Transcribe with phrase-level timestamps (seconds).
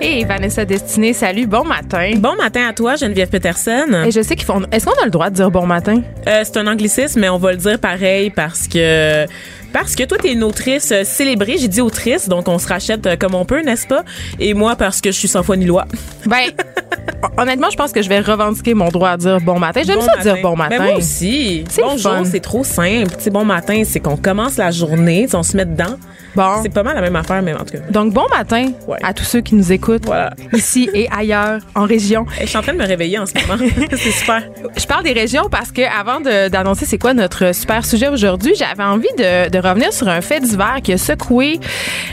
[0.00, 2.12] Hey Vanessa Destinée, salut, bon matin.
[2.18, 4.04] Bon matin à toi, Geneviève Peterson.
[4.06, 4.62] Et je sais qu'ils font.
[4.70, 6.02] Est-ce qu'on a le droit de dire bon matin?
[6.28, 9.26] Euh, c'est un anglicisme, mais on va le dire pareil parce que
[9.72, 11.56] parce que toi, t'es une autrice euh, célébrée.
[11.58, 14.04] J'ai dit autrice, donc on se rachète euh, comme on peut, n'est-ce pas?
[14.38, 15.84] Et moi, parce que je suis sans foi ni loi.
[16.26, 16.50] Ben,
[17.36, 19.80] honnêtement, je pense que je vais revendiquer mon droit à dire bon matin.
[19.84, 20.76] J'aime Bon ça dire bon matin.
[20.78, 21.64] Ben, moi aussi.
[21.80, 23.16] Bonjour, c'est trop simple.
[23.16, 25.96] Tu sais, bon matin, c'est qu'on commence la journée, on se met dedans.
[26.38, 26.62] Bon.
[26.62, 27.78] C'est pas mal la même affaire, mais en tout cas.
[27.90, 28.96] Donc, bon matin Ouais.
[29.02, 30.30] à tous ceux qui nous écoutent, Voilà.
[30.52, 32.26] ici et ailleurs, en région.
[32.40, 33.60] Je suis en train de me réveiller en ce moment.
[33.90, 34.42] c'est super.
[34.76, 38.84] Je parle des régions parce que avant d'annoncer c'est quoi notre super sujet aujourd'hui, j'avais
[38.84, 41.58] envie de, de revenir sur un fait divers qui a secoué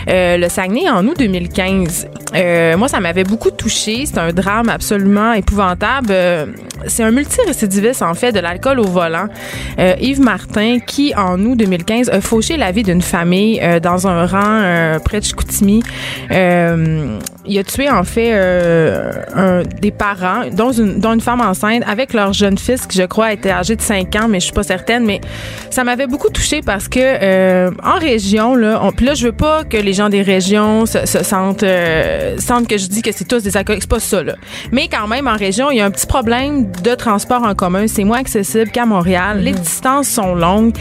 [0.09, 2.08] euh, le Saguenay en août 2015.
[2.36, 4.06] Euh, moi, ça m'avait beaucoup touché.
[4.08, 6.08] C'est un drame absolument épouvantable.
[6.09, 6.48] Euh,
[6.88, 9.28] c'est un multirécidiviste, en fait, de l'alcool au volant.
[10.00, 14.62] Yves Martin, qui, en août 2015, a fauché la vie d'une famille dans un rang
[14.62, 15.84] euh, près de Chicoutimi.
[16.32, 21.42] Euh, il a tué, en fait, euh, un, des parents, dont une, dont une femme
[21.42, 24.46] enceinte, avec leur jeune fils, qui, je crois, était âgé de 5 ans, mais je
[24.46, 25.06] suis pas certaine.
[25.06, 25.22] Mais
[25.70, 29.64] ça m'avait beaucoup touché parce que en région, là, on, puis là, je veux pas
[29.64, 31.66] que les gens des régions se, se sentent,
[32.40, 33.84] sentent que je dis que c'est tous des alcooliques.
[33.84, 34.36] C'est pas ça, là.
[34.72, 37.86] Mais quand même, en région, il y a un petit problème de transport en commun.
[37.88, 39.40] C'est moins accessible qu'à Montréal.
[39.42, 40.74] Les distances sont longues.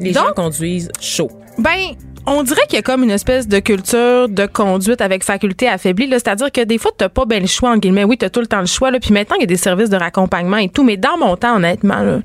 [0.00, 1.30] Les Donc- gens conduisent chaud.
[1.58, 1.94] Ben,
[2.28, 6.08] on dirait qu'il y a comme une espèce de culture de conduite avec faculté affaiblie.
[6.10, 8.04] C'est-à-dire que des fois, t'as pas ben le choix, en guillemets.
[8.04, 8.90] Oui, t'as tout le temps le choix.
[8.90, 9.00] Là.
[9.00, 10.84] Puis maintenant, il y a des services de raccompagnement et tout.
[10.84, 12.20] Mais dans mon temps, honnêtement, là,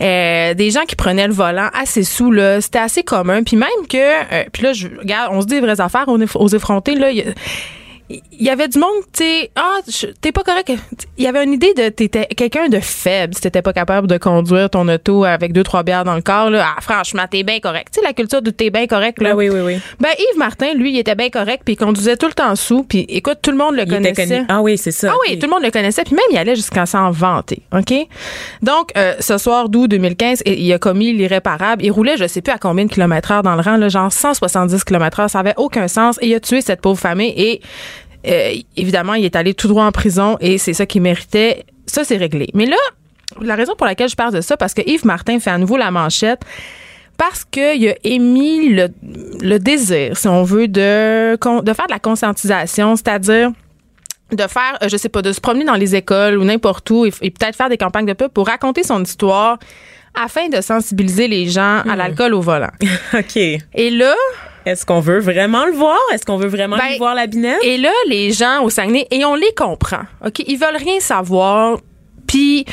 [0.00, 3.42] euh, des gens qui prenaient le volant assez sous, c'était assez commun.
[3.42, 3.96] Puis même que...
[3.96, 6.94] euh, puis là, je, regarde, on se dit des vraies affaires aux, aux effrontés.
[6.94, 7.10] Là,
[8.10, 9.78] il y avait du monde, tu sais, ah,
[10.20, 10.72] t'es pas correct.
[11.16, 14.18] Il y avait une idée de t'étais quelqu'un de faible si t'étais pas capable de
[14.18, 16.74] conduire ton auto avec deux trois bières dans le corps là.
[16.76, 17.88] Ah, franchement, t'es bien correct.
[17.92, 19.30] Tu sais la culture de t'es bien correct là.
[19.30, 19.80] Ben oui, oui, oui.
[20.00, 22.82] Ben Yves Martin, lui, il était bien correct puis il conduisait tout le temps sous
[22.84, 24.44] puis écoute, tout le monde le Il connaissait.
[24.48, 25.10] Ah oui, c'est ça.
[25.12, 27.92] Ah oui, tout le monde le connaissait, puis même il allait jusqu'à s'en vanter, OK?
[28.62, 31.84] Donc, euh, ce soir d'août 2015, il a commis l'irréparable.
[31.84, 34.12] Il roulait, je sais plus à combien de kilomètres heure dans le rang, là, genre
[34.12, 37.60] 170 kilomètres heure, ça avait aucun sens, et il a tué cette pauvre famille, et
[38.26, 41.64] euh, évidemment, il est allé tout droit en prison, et c'est ça qu'il méritait.
[41.86, 42.48] Ça, c'est réglé.
[42.54, 42.76] Mais là,
[43.40, 45.76] la raison pour laquelle je parle de ça, parce que Yves Martin fait à nouveau
[45.76, 46.42] la manchette,
[47.18, 48.88] parce qu'il a émis le,
[49.40, 53.50] le désir, si on veut, de, faire de la conscientisation, c'est-à-dire
[54.32, 57.04] de faire, euh, je sais pas, de se promener dans les écoles ou n'importe où
[57.04, 59.58] et, et peut-être faire des campagnes de pub pour raconter son histoire
[60.14, 62.70] afin de sensibiliser les gens à l'alcool au volant.
[63.14, 63.36] OK.
[63.36, 64.14] Et là,
[64.66, 65.98] Est-ce qu'on veut vraiment le voir?
[66.12, 67.58] Est-ce qu'on veut vraiment Ben, lui voir la binette?
[67.62, 70.40] et là, les gens au Saguenay, et on les comprend, OK?
[70.46, 71.78] Ils veulent rien savoir.
[72.26, 72.64] Puis,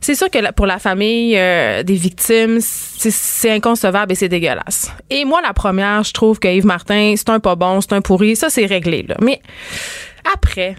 [0.00, 4.92] c'est sûr que pour la famille euh, des victimes, c'est- c'est inconcevable et c'est dégueulasse.
[5.10, 8.00] Et moi, la première, je trouve que Yves Martin, c'est un pas bon, c'est un
[8.00, 8.36] pourri.
[8.36, 9.16] Ça, c'est réglé, là.
[9.20, 9.40] Mais
[10.32, 10.76] après,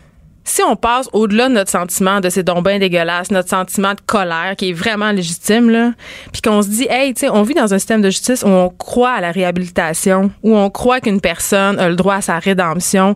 [0.49, 4.01] si on passe au-delà de notre sentiment de ces dons bien dégueulasses, notre sentiment de
[4.05, 5.91] colère qui est vraiment légitime, là,
[6.31, 8.47] puis qu'on se dit, hey, tu sais, on vit dans un système de justice où
[8.47, 12.39] on croit à la réhabilitation, où on croit qu'une personne a le droit à sa
[12.39, 13.15] rédemption.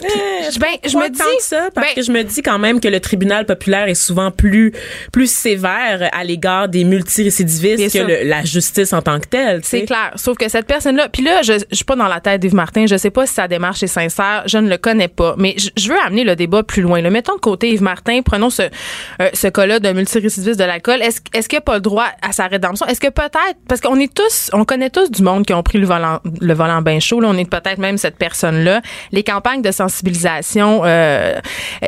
[0.00, 2.80] Puis, Euh, ben, je me dis ça parce ben, que je me dis quand même
[2.80, 4.72] que le tribunal populaire est souvent plus
[5.12, 9.60] plus sévère à l'égard des multirécidivistes que le- la justice en tant que telle.
[9.64, 10.12] C'est clair.
[10.16, 12.86] Sauf que cette personne-là, puis là, je, je suis pas dans la tête d'Yves Martin.
[12.86, 14.42] Je sais pas si sa démarche est sincère.
[14.46, 15.34] Je ne le connais pas.
[15.38, 17.00] Mais je, je veux amener le débat plus loin.
[17.00, 18.20] Le mettons de côté Yves Martin.
[18.22, 21.02] Prenons ce, euh, ce cas-là d'un multirécidiviste de l'alcool.
[21.02, 22.86] Est-ce, est-ce qu'il a pas le droit à sa rédemption?
[22.86, 25.78] Est-ce que peut-être, parce qu'on est tous, on connaît tous du monde qui ont pris
[25.78, 27.20] le volant, le volant bien chaud.
[27.20, 28.80] Là, on est peut-être même cette personne-là.
[29.12, 31.34] Les campagnes de sensibilisation, euh,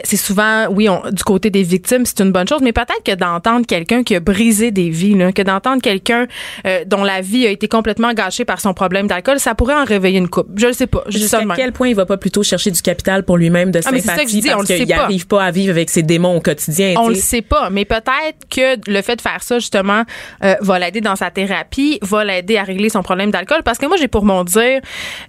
[0.04, 3.14] c'est souvent, oui, on- du côté des victimes, c'est une bonne chose, mais peut-être que
[3.14, 6.26] d'entendre quelqu'un qui a brisé des vies, là, que d'entendre quelqu'un
[6.66, 9.84] euh, dont la vie a été complètement gâchée par son problème d'alcool, ça pourrait en
[9.84, 10.48] réveiller une coupe.
[10.56, 11.02] Je le sais pas.
[11.08, 14.00] Jusqu'à quel point il va pas plutôt chercher du capital pour lui-même de Ah, mais
[14.00, 15.02] c'est ça que je sympathie dis, on parce le sait qu'il pas.
[15.02, 16.94] n'arrive pas à vivre avec ses démons au quotidien.
[16.98, 20.02] On tu le sait pas, mais peut-être que le fait de faire ça, justement,
[20.44, 23.62] euh, va l'aider dans sa thérapie, va l'aider à régler son problème d'alcool.
[23.64, 24.80] Parce que moi, j'ai pour mon dire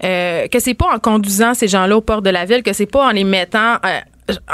[0.03, 2.85] euh, que c'est pas en conduisant ces gens-là au port de la ville, que c'est
[2.85, 3.99] pas en les mettant euh,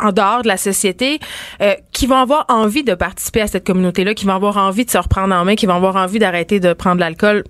[0.01, 1.19] en dehors de la société,
[1.61, 4.89] euh, qui vont avoir envie de participer à cette communauté-là, qui vont avoir envie de
[4.89, 7.43] se reprendre en main, qui vont avoir envie d'arrêter de prendre de l'alcool.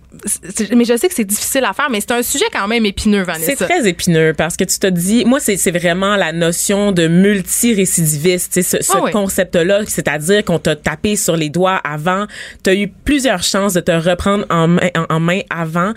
[0.75, 3.21] mais je sais que c'est difficile à faire, mais c'est un sujet quand même épineux,
[3.23, 3.53] Vanessa.
[3.55, 8.61] C'est très épineux parce que tu te dis, moi, c'est vraiment la notion de multirécidiviste,
[8.61, 9.11] ce, ce Ah oui.
[9.11, 12.25] concept-là, c'est-à-dire qu'on t'a tapé sur les doigts avant,
[12.65, 15.93] tu as eu plusieurs chances de te reprendre en main, en, en main avant,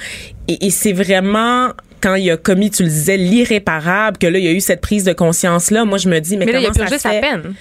[0.47, 1.71] et, et c'est vraiment
[2.03, 4.81] quand il a commis, tu le disais, l'irréparable, que là, il y a eu cette
[4.81, 5.85] prise de conscience-là.
[5.85, 7.21] Moi, je me dis, mais, Mais là, il a comment ça sa se fait?
[7.21, 7.55] peine.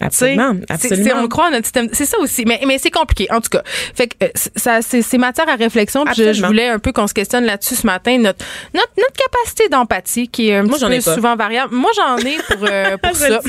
[0.00, 1.04] Absolument, absolument.
[1.04, 1.88] c'est- on croit en notre système.
[1.92, 2.44] C'est ça aussi.
[2.46, 3.62] Mais, mais c'est compliqué, en tout cas.
[3.96, 6.04] Fait que euh, c'est- ça, c'est, c'est matière à réflexion.
[6.04, 8.16] Puis je, voulais un peu qu'on se questionne là-dessus ce matin.
[8.18, 8.44] Notre,
[8.74, 11.74] notre, notre capacité d'empathie qui est un Moi, petit j'en peu souvent variable.
[11.74, 13.40] Moi, j'en ai pour, euh, pour ça.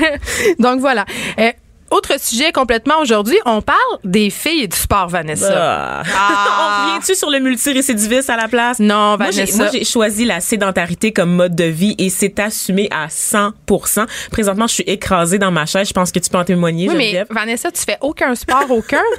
[0.58, 1.04] Donc voilà.
[1.38, 1.50] Euh,
[1.90, 5.52] autre sujet complètement aujourd'hui, on parle des filles du sport, Vanessa.
[5.54, 6.02] Ah.
[6.14, 6.84] Ah.
[6.86, 8.78] on revient-tu sur le multirécidiviste à la place?
[8.78, 9.56] Non, Vanessa.
[9.56, 14.66] moi, j'ai choisi la sédentarité comme mode de vie et c'est assumé à 100% Présentement,
[14.66, 15.88] je suis écrasée dans ma chaise.
[15.88, 17.24] Je pense que tu peux en témoigner, oui, mais.
[17.30, 19.02] Vanessa, tu fais aucun sport, aucun?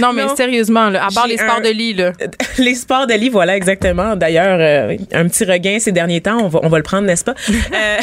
[0.00, 0.36] Non, mais Non.
[0.36, 2.12] sérieusement, là, à part les sports un- de lit, là.
[2.58, 4.14] Les sports de lit, voilà, exactement.
[4.16, 7.24] D'ailleurs, euh, un petit regain ces derniers temps, on va, on va le prendre, n'est-ce
[7.24, 7.34] pas?
[7.50, 7.96] Euh,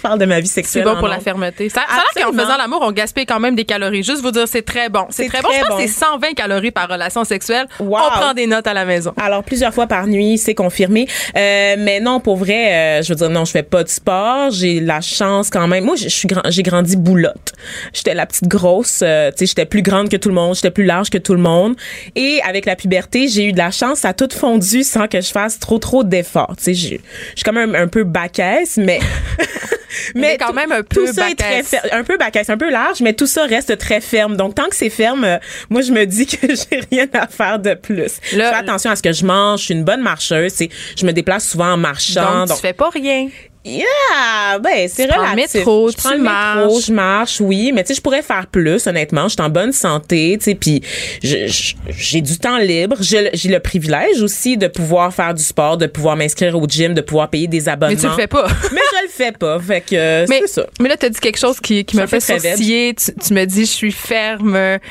[0.00, 0.84] je parle de ma vie C'est sexuelle.
[0.84, 1.68] bon en pour la fermeté.
[1.68, 4.02] Ça, ça a l'air qu'en faisant l'amour, on gaspille quand même des calories.
[4.02, 5.06] Juste vous dire, c'est très bon.
[5.10, 5.48] C'est C'est très, bon.
[5.52, 5.78] Je pense que bon.
[5.80, 7.66] c'est 120 calories par relation sexuelle.
[7.78, 7.98] Wow.
[8.06, 9.12] On prend des notes à la maison.
[9.20, 11.06] Alors plusieurs fois par nuit, c'est confirmé.
[11.36, 14.50] Euh, mais non, pour vrai, euh, je veux dire non, je fais pas de sport.
[14.50, 15.84] J'ai la chance quand même.
[15.84, 17.52] Moi, suis grand, j'ai grandi boulotte.
[17.92, 19.00] J'étais la petite grosse.
[19.02, 20.54] euh, tu sais, j'étais plus grande que tout le monde.
[20.54, 21.76] J'étais plus large que tout le monde.
[22.16, 23.98] Et avec la puberté, j'ai eu de la chance.
[24.00, 26.54] Ça a tout fondu sans que je fasse trop trop d'efforts.
[26.56, 27.00] Tu sais, je suis
[27.44, 29.00] quand même un peu bacaisse, mais.
[30.14, 32.16] Mais quand tout- même un peu tout ça est très un peu
[32.48, 34.36] un peu large, mais tout ça reste très ferme.
[34.36, 35.38] Donc tant que c'est ferme, euh,
[35.68, 38.18] moi je me dis que j'ai rien à faire de plus.
[38.30, 39.60] Je fais attention à ce que je mange.
[39.60, 40.52] Je suis une bonne marcheuse.
[40.54, 42.46] C'est, je me déplace souvent en marchant.
[42.46, 43.28] Donc, tu fais pas rien.
[43.64, 45.54] Yeah, ben c'est prends le relatif.
[45.56, 48.46] métro, je prends tu le métro, je marche, oui, mais tu sais, je pourrais faire
[48.46, 48.86] plus.
[48.86, 50.82] Honnêtement, je suis en bonne santé, tu sais, puis
[51.22, 52.96] j'ai du temps libre.
[53.00, 57.00] J'ai le- privilège aussi de pouvoir faire du sport, de pouvoir m'inscrire au gym, de
[57.02, 57.94] pouvoir payer des abonnements.
[57.94, 58.46] Mais tu le fais pas.
[58.72, 59.58] mais je le fais pas.
[59.60, 60.66] Fait que euh, Mais, c'est ça.
[60.80, 62.94] mais là, tu as dit quelque chose qui, qui me fait sourciller.
[62.94, 64.58] Tu, tu me dis, je suis ferme.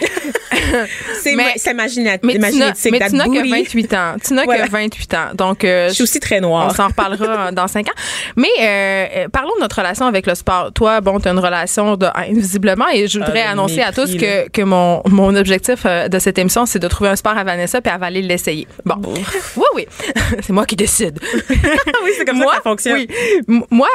[1.21, 2.91] C'est Mais- ma- c'est imagina- Mais tu n'as imaginatique.
[2.91, 3.49] mais that tu n'as que booty.
[3.49, 4.15] 28 ans.
[4.23, 4.67] Tu n'as Voilà.
[4.67, 5.17] que 28 ans.
[5.33, 6.75] Donc, euh, Je suis aussi très On noire.
[6.75, 7.93] s'en reparlera dans cinq ans.
[8.35, 10.71] Mais euh, euh, parlons de notre relation avec le sport.
[10.73, 13.81] Toi, bon, tu as une relation de haine, visiblement, et je voudrais Ah, le annoncer
[13.81, 17.15] à tous que, que mon, mon objectif euh, de cette émission, c'est de trouver un
[17.15, 18.67] sport à Vanessa puis elle va aller l'essayer.
[18.85, 18.95] Bon.
[19.05, 19.87] Oui, oui.
[20.41, 21.19] c'est moi qui décide.
[21.49, 23.05] oui, c'est comme moi, ça que ça fonctionne.
[23.47, 23.61] Oui.
[23.71, 23.87] Moi,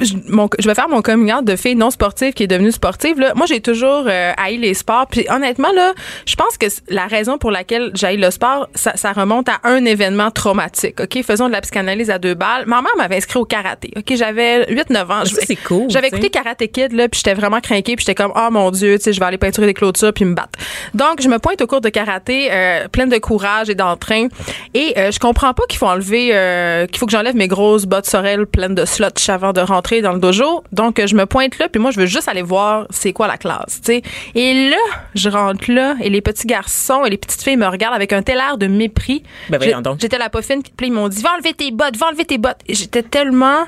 [0.00, 2.72] je, mon- je vais faire mon coming out de fille non sportive qui est devenue
[2.72, 3.18] sportive.
[3.18, 3.32] Là.
[3.34, 5.06] Moi, j'ai toujours euh, haï les sports.
[5.10, 5.92] Puis honnêtement, là,
[6.26, 9.84] je pense que la raison pour laquelle j'haïs le sport, ça, ça remonte à un
[9.84, 11.00] événement traumatique.
[11.00, 11.22] OK?
[11.24, 12.64] Faisons de la psychanalyse à deux balles.
[12.66, 13.90] Ma mère m'avait inscrit au karaté.
[13.96, 14.03] OK?
[14.12, 15.24] J'avais 8-9 ans.
[15.24, 16.30] Ça, c'est cool, J'avais écouté.
[16.30, 19.12] Karate Kid, là, puis j'étais vraiment craquée, puis j'étais comme, oh mon Dieu, tu sais,
[19.12, 20.58] je vais aller peinturer des clôtures puis me battre.
[20.94, 24.28] Donc, je me pointe au cours de karaté, euh, pleine de courage et d'entrain.
[24.74, 27.86] Et euh, je comprends pas qu'il faut enlever, euh, qu'il faut que j'enlève mes grosses
[27.86, 30.64] bottes sorel pleines de slots avant de rentrer dans le dojo.
[30.72, 33.36] Donc, je me pointe là, puis moi, je veux juste aller voir c'est quoi la
[33.36, 34.02] classe, tu sais.
[34.34, 34.76] Et là,
[35.14, 38.22] je rentre là, et les petits garçons et les petites filles me regardent avec un
[38.22, 39.22] tel air de mépris.
[39.48, 39.60] Ben.
[39.98, 42.60] J'étais la poffine, puis ils m'ont dit, va enlever tes bottes, va enlever tes bottes.
[42.68, 43.64] J'étais tellement,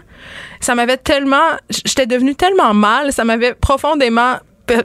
[0.60, 4.36] ça m'avait tellement, j'étais devenue tellement mal, ça m'avait profondément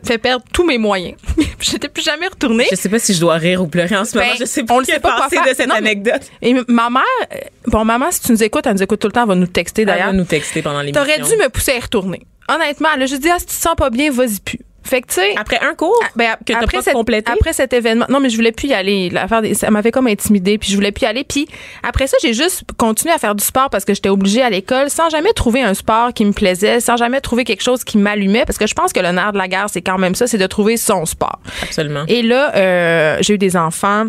[0.05, 1.15] fait perdre tous mes moyens.
[1.59, 2.67] J'étais plus jamais retournée.
[2.69, 4.29] Je sais pas si je dois rire ou pleurer en ce moment.
[4.29, 5.41] Ben, Je sais on pas le que sait pas quoi faire.
[5.43, 6.21] de cette Non, anecdote.
[6.43, 7.01] Et ma mère,
[7.33, 9.33] euh, bon, maman, si tu nous écoutes, elle nous écoute tout le temps, elle va
[9.35, 10.13] nous texter Elle va d'ailleurs.
[10.13, 11.01] nous texter pendant l'émission.
[11.03, 12.21] T'aurais dû me pousser à y retourner.
[12.47, 14.59] Honnêtement, a juste dit, ah, si tu te sens pas bien, vas-y plus.
[14.83, 15.35] Fait que, tu sais.
[15.37, 17.31] Après un cours ben, que t'as pas complété?
[17.31, 19.09] Après cet événement, non, mais je voulais plus y aller.
[19.09, 21.23] L'affaire, des- ça m'avait comme intimidée, puis je voulais plus y aller.
[21.23, 21.47] Puis
[21.83, 24.89] après ça, j'ai juste continué à faire du sport parce que j'étais obligée à l'école,
[24.89, 28.43] sans jamais trouver un sport qui me plaisait, sans jamais trouver quelque chose qui m'allumait,
[28.45, 30.37] parce que je pense que le nerf de la guerre, c'est quand même ça, c'est
[30.39, 31.39] de trouver son sport.
[31.63, 32.03] Absolument.
[32.07, 34.05] Et là, euh, j'ai eu des enfants.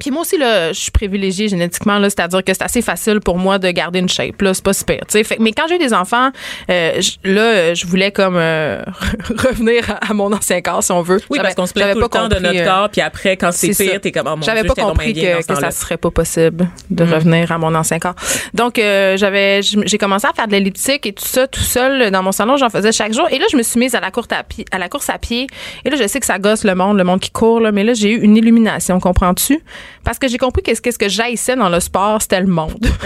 [0.00, 3.38] Puis moi aussi, là, je suis privilégiée génétiquement, là, c'est-à-dire que c'est assez facile pour
[3.38, 5.36] moi de garder une shape, là, c'est pas super, tu sais.
[5.38, 6.30] Mais quand j'ai eu des enfants,
[6.70, 8.82] euh, je- là, je voulais comme euh,
[9.28, 11.20] revenir à, à mon ancien corps, si on veut.
[11.30, 13.36] Oui, parce qu'on se plaint tout le pas temps de notre euh, corps, puis après,
[13.36, 16.10] quand c'est pire, t'es comme, oh mon j'avais pas compris que, que ça serait pas
[16.10, 17.12] possible de Mm.
[17.12, 18.14] revenir à mon ancien corps.
[18.54, 22.22] Donc euh, j'avais j'ai commencé à faire de l'elliptique et tout ça tout seul dans
[22.22, 24.28] mon salon, j'en faisais chaque jour et là je me suis mise à la course
[24.30, 25.46] à pied à la course à pied
[25.84, 27.84] et là je sais que ça gosse le monde, le monde qui court là, mais
[27.84, 29.60] là j'ai eu une illumination, comprends-tu?
[30.04, 32.86] Parce que j'ai compris qu'est-ce qu'est-ce que j'haïssais dans le sport, c'était le monde.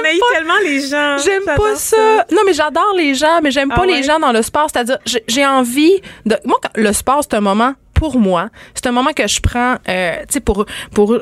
[0.00, 1.16] On haït tellement les gens.
[1.18, 2.24] J'aime pas ça.
[2.32, 3.96] Non, mais j'adore les gens, mais j'aime Ah pas ouais?
[3.98, 4.68] les gens dans le sport.
[4.72, 6.36] C'est-à-dire, j'ai- j'ai envie de.
[6.44, 8.48] Moi, quand- le sport, c'est un moment pour moi.
[8.74, 11.18] C'est un moment que je prends, euh, tu sais, pour pour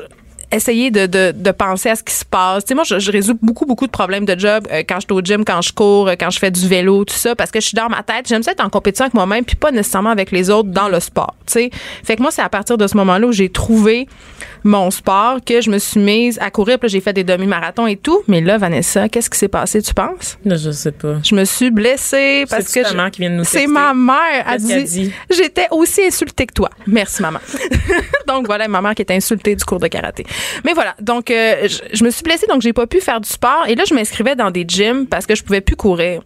[0.55, 2.63] essayer de, de, de penser à ce qui se passe.
[2.63, 5.05] Tu sais, moi, je, je résous beaucoup, beaucoup de problèmes de job euh, quand je
[5.05, 7.51] suis au gym, quand je cours, euh, quand je fais du vélo, tout ça, parce
[7.51, 8.27] que je suis dans ma tête.
[8.27, 10.99] J'aime ça être en compétition avec moi-même, puis pas nécessairement avec les autres dans le
[10.99, 11.35] sport.
[11.45, 11.69] Tu sais,
[12.03, 14.07] fait que moi, c'est à partir de ce moment-là où j'ai trouvé
[14.65, 16.79] mon sport que je me suis mise à courir.
[16.79, 18.23] Puis j'ai fait des demi-marathons et tout.
[18.27, 20.37] Mais là, Vanessa, qu'est-ce qui s'est passé, tu penses?
[20.43, 21.19] Non, je sais pas.
[21.23, 22.93] Je me suis blessée parce C'est que.
[22.93, 24.45] mère qui vient de nous C'est ma mère.
[24.51, 25.13] Elle dit, dit?
[25.29, 26.69] J'étais aussi insultée que toi.
[26.87, 27.39] Merci, maman.
[28.27, 30.25] donc, voilà, ma mère qui était insultée du cours de karaté.
[30.65, 30.95] Mais voilà.
[30.99, 33.65] Donc, euh, je, je me suis blessée, donc j'ai pas pu faire du sport.
[33.67, 36.21] Et là, je m'inscrivais dans des gyms parce que je pouvais plus courir.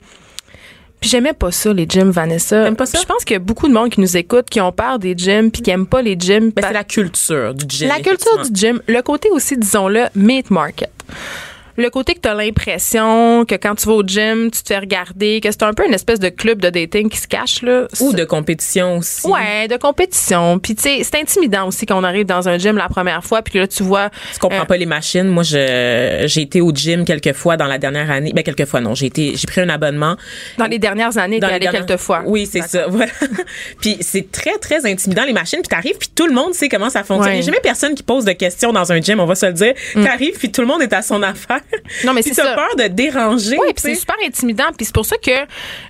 [0.99, 2.69] Puis j'aimais pas ça, les gyms, Vanessa.
[2.71, 2.99] Pas ça?
[2.99, 5.13] Je pense qu'il y a beaucoup de monde qui nous écoute, qui ont peur des
[5.17, 6.51] gyms, puis qui aiment pas les gyms.
[6.51, 7.87] Ben, Pa- c'est la culture du gym.
[7.87, 10.91] la culture du gym, le côté aussi, disons-le, meat market.
[11.79, 14.79] Le côté que tu as l'impression que quand tu vas au gym, tu te fais
[14.79, 17.87] regarder, que c'est un peu une espèce de club de dating qui se cache là.
[18.01, 19.25] Ou de compétition aussi.
[19.25, 20.59] Ouais, de compétition.
[20.59, 23.41] Puis tu sais, c'est intimidant aussi quand on arrive dans un gym la première fois
[23.43, 25.29] puis que là tu vois Tu comprends euh, pas les machines.
[25.29, 28.33] Moi, je j'ai été au gym quelques fois dans la dernière année.
[28.35, 30.17] Ben quelques fois non, j'ai été j'ai pris un abonnement.
[30.57, 32.23] dans les dernières années, les allé dernières- quelques fois.
[32.25, 32.87] Oui, c'est ça.
[32.89, 33.13] Voilà.
[33.81, 35.59] puis c'est très très intimidant les machines.
[35.61, 37.35] Puis t'arrives puis tout le monde sait comment ça fonctionne.
[37.35, 37.35] Ouais.
[37.35, 37.35] Mm.
[37.35, 39.21] Il y a jamais personne qui pose de questions dans un gym.
[39.21, 39.73] On va se le dire.
[39.93, 41.61] T'arrives puis tout le monde est à son affaire.
[42.05, 42.53] Non, mais c'est ça.
[42.55, 43.57] peur de déranger.
[43.59, 44.65] Oui, puis c'est super intimidant.
[44.77, 45.31] Puis c'est pour ça que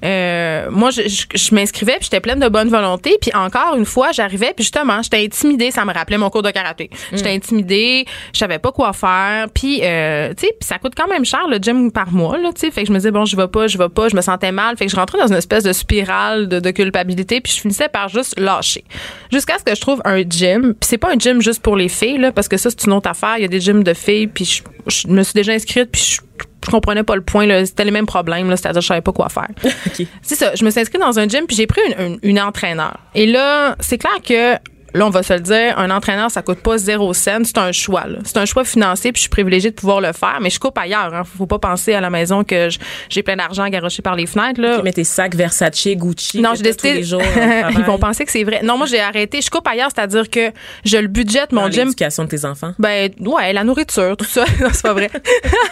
[0.04, 3.18] euh, moi, je, je, je m'inscrivais, puis j'étais pleine de bonne volonté.
[3.22, 5.72] Puis encore une fois, j'arrivais, puis justement, j'étais intimidée.
[5.72, 6.90] Ça me rappelait mon cours de karaté.
[7.12, 9.48] J'étais intimidée, je savais pas quoi faire.
[9.54, 12.52] Puis, euh, tu sais, puis ça coûte quand même cher le gym par mois, là,
[12.54, 12.72] tu sais.
[12.72, 14.52] Fait que je me disais, bon, je vais pas, je vais pas, je me sentais
[14.52, 14.78] mal.
[14.78, 17.90] Fait que je rentrais dans une espèce de spirale de, de culpabilité, puis je finissais
[17.90, 18.84] par juste lâcher.
[19.32, 20.74] Jusqu'à ce que je trouve un gym.
[20.80, 22.94] Puis c'est pas un gym juste pour les filles, là, parce que ça, c'est une
[22.94, 23.36] autre affaire.
[23.38, 26.02] Il y a des gyms de filles, puis je, je me suis déjà inscrite, puis
[26.02, 26.22] je
[26.66, 29.14] je comprenais pas le point là, c'était les mêmes problèmes là, c'est-à-dire je savais pas
[29.14, 29.48] quoi faire.
[30.22, 32.40] C'est ça, je me suis inscrite dans un gym puis j'ai pris une, une, une
[32.40, 33.00] entraîneur.
[33.16, 34.56] Et là, c'est clair que
[34.94, 37.44] Là, on va se le dire, un entraîneur, ça coûte pas zéro cent.
[37.44, 38.06] C'est un choix.
[38.24, 40.40] C'est un choix financier, puis je suis privilégiée de pouvoir le faire.
[40.42, 41.14] Mais je coupe ailleurs.
[41.14, 41.24] Hein.
[41.38, 42.70] Faut pas penser à la maison que
[43.10, 44.62] j'ai plein d'argent garoché par les fenêtres.
[44.62, 44.78] Là.
[44.78, 46.42] Tu mets tes sacs Versace, Gucci.
[46.42, 46.90] Non, j'ai décidé.
[46.90, 47.22] tous les jours.
[47.78, 48.62] Ils vont penser que c'est vrai.
[48.64, 49.42] Non, moi, j'ai arrêté.
[49.42, 50.52] Je coupe ailleurs, c'est-à-dire que
[50.86, 52.74] je le budgète, mon Dans gym, l'éducation de tes enfants.
[52.80, 55.10] ben ouais, la nourriture, tout ça, non, c'est pas vrai.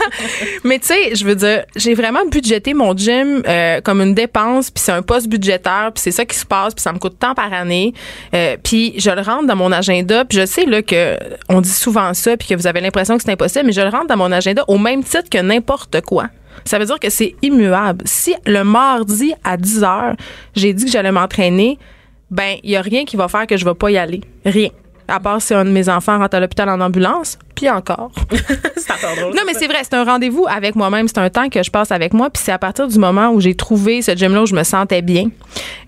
[0.63, 4.71] Mais tu sais, je veux dire, j'ai vraiment budgété mon gym euh, comme une dépense,
[4.71, 7.17] puis c'est un poste budgétaire, puis c'est ça qui se passe, puis ça me coûte
[7.19, 7.93] tant par année.
[8.33, 11.69] Euh, puis je le rentre dans mon agenda, puis je sais là que on dit
[11.69, 14.17] souvent ça, puis que vous avez l'impression que c'est impossible, mais je le rentre dans
[14.17, 16.27] mon agenda au même titre que n'importe quoi.
[16.65, 18.03] Ça veut dire que c'est immuable.
[18.05, 20.15] Si le mardi à 10 heures,
[20.55, 21.77] j'ai dit que j'allais m'entraîner,
[22.29, 24.21] ben il y a rien qui va faire que je vais pas y aller.
[24.43, 24.69] Rien.
[25.07, 28.11] À part si un de mes enfants rentre à l'hôpital en ambulance, puis encore.
[28.75, 29.33] c'est encore drôle.
[29.35, 31.07] Non, mais c'est vrai, c'est un rendez-vous avec moi-même.
[31.07, 32.29] C'est un temps que je passe avec moi.
[32.29, 35.01] Puis c'est à partir du moment où j'ai trouvé ce gym-là où je me sentais
[35.01, 35.29] bien,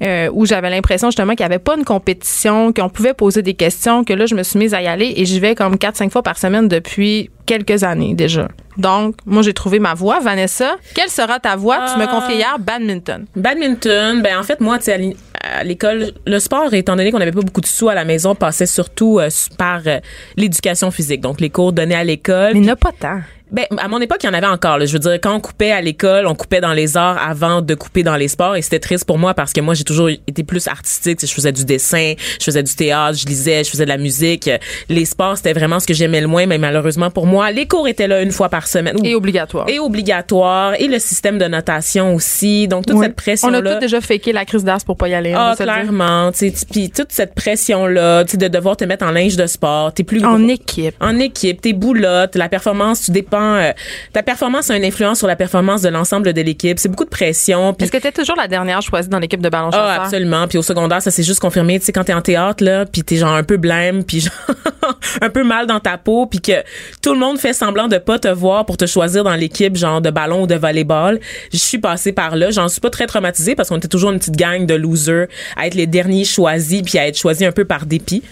[0.01, 3.53] euh, où j'avais l'impression justement qu'il n'y avait pas une compétition, qu'on pouvait poser des
[3.55, 6.09] questions, que là, je me suis mise à y aller et j'y vais comme 4-5
[6.11, 8.47] fois par semaine depuis quelques années déjà.
[8.77, 10.19] Donc, moi, j'ai trouvé ma voie.
[10.21, 11.79] Vanessa, quelle sera ta voie?
[11.91, 12.07] Tu me Ah.
[12.07, 13.25] confiais hier badminton.
[13.35, 15.15] Badminton, ben en fait moi, tu sais,
[15.49, 18.35] à l'école, le sport, étant donné qu'on n'avait pas beaucoup de sous à la maison,
[18.35, 19.99] passait surtout euh, par euh,
[20.37, 22.53] l'éducation physique, donc les cours donnés à l'école.
[22.53, 23.21] Mais il n'y en a pas tant.
[23.51, 24.77] Ben, à mon époque, il y en avait encore.
[24.77, 24.85] là.
[24.85, 27.73] Je veux dire, quand on coupait à l'école, on coupait dans les arts avant de
[27.75, 28.55] couper dans les sports.
[28.55, 31.19] Et c'était triste pour moi parce que moi, j'ai toujours été plus artistique.
[31.25, 34.49] Je faisais du dessin, je faisais du théâtre, je lisais, je faisais de la musique.
[34.87, 36.45] Les sports, c'était vraiment ce que j'aimais le moins.
[36.45, 38.97] Mais malheureusement pour moi, les cours étaient là une fois par semaine.
[39.05, 39.67] Et obligatoire.
[39.69, 40.73] Et obligatoire.
[40.79, 42.67] Et le système de notation aussi.
[42.67, 43.57] Donc, toute cette On pression-là.
[43.57, 45.33] a tous déjà faké la crise d'as pour pas y aller.
[45.35, 46.31] on Ah, clairement.
[46.71, 49.93] Puis toute cette pression-là, tu sais, de devoir te mettre en linge de sport.
[49.93, 50.95] T'es plus En gros- équipe.
[50.99, 53.38] en équipe, tes boulottes, la performance, tu dépends.
[53.41, 53.71] Euh,
[54.13, 56.79] ta performance a une influence sur la performance de l'ensemble de l'équipe.
[56.79, 57.73] C'est beaucoup de pression.
[57.73, 60.03] Puis Est-ce que tu toujours la dernière choisie dans l'équipe de ballon ah, chasseur?
[60.03, 60.47] absolument.
[60.47, 61.79] Puis au secondaire, ça s'est juste confirmé.
[61.79, 64.55] Tu sais, quand t'es en théâtre là, puis t'es genre un peu blême, puis genre
[65.21, 66.63] un peu mal dans ta peau, puis que
[67.01, 70.01] tout le monde fait semblant de pas te voir pour te choisir dans l'équipe genre
[70.01, 71.19] de ballon ou de volleyball.
[71.51, 72.51] Je suis passée par là.
[72.51, 75.67] J'en suis pas très traumatisée parce qu'on était toujours une petite gang de losers à
[75.67, 78.23] être les derniers choisis puis à être choisis un peu par dépit.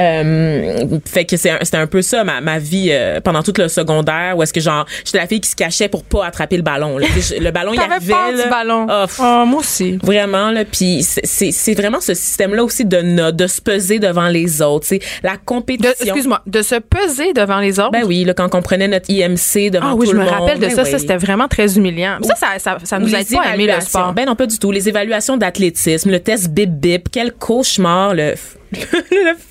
[0.00, 3.68] Euh, fait que un- c'était un peu ça ma, ma vie euh, pendant tout le
[3.68, 6.62] secondaire où est-ce que genre j'étais la fille qui se cachait pour pas attraper le
[6.62, 7.06] ballon là.
[7.16, 8.42] Je- le ballon il arrivait peur là.
[8.44, 8.86] du ballon.
[8.88, 9.98] Ah, pff, Ah, moi aussi.
[10.02, 14.62] Vraiment là, puis c'est- vraiment ce système là aussi de de se peser devant les
[14.62, 15.92] autres, c'est la compétition.
[16.00, 17.90] Excuse-moi, de se peser devant les autres?
[17.92, 20.24] Ben oui, là quand on prenait notre IMC devant Ah oui, tout je le me
[20.30, 20.34] monde.
[20.40, 20.82] rappelle de ben ça.
[20.84, 20.90] oui.
[20.90, 22.18] Ça, c'était vraiment très humiliant.
[22.22, 24.12] Ça, ça, ça, ça Ou nous les aide pas le sport.
[24.12, 24.70] Ben non, pas du tout.
[24.72, 28.34] Les évaluations d'athlétisme, le test bip bip, quel cauchemar le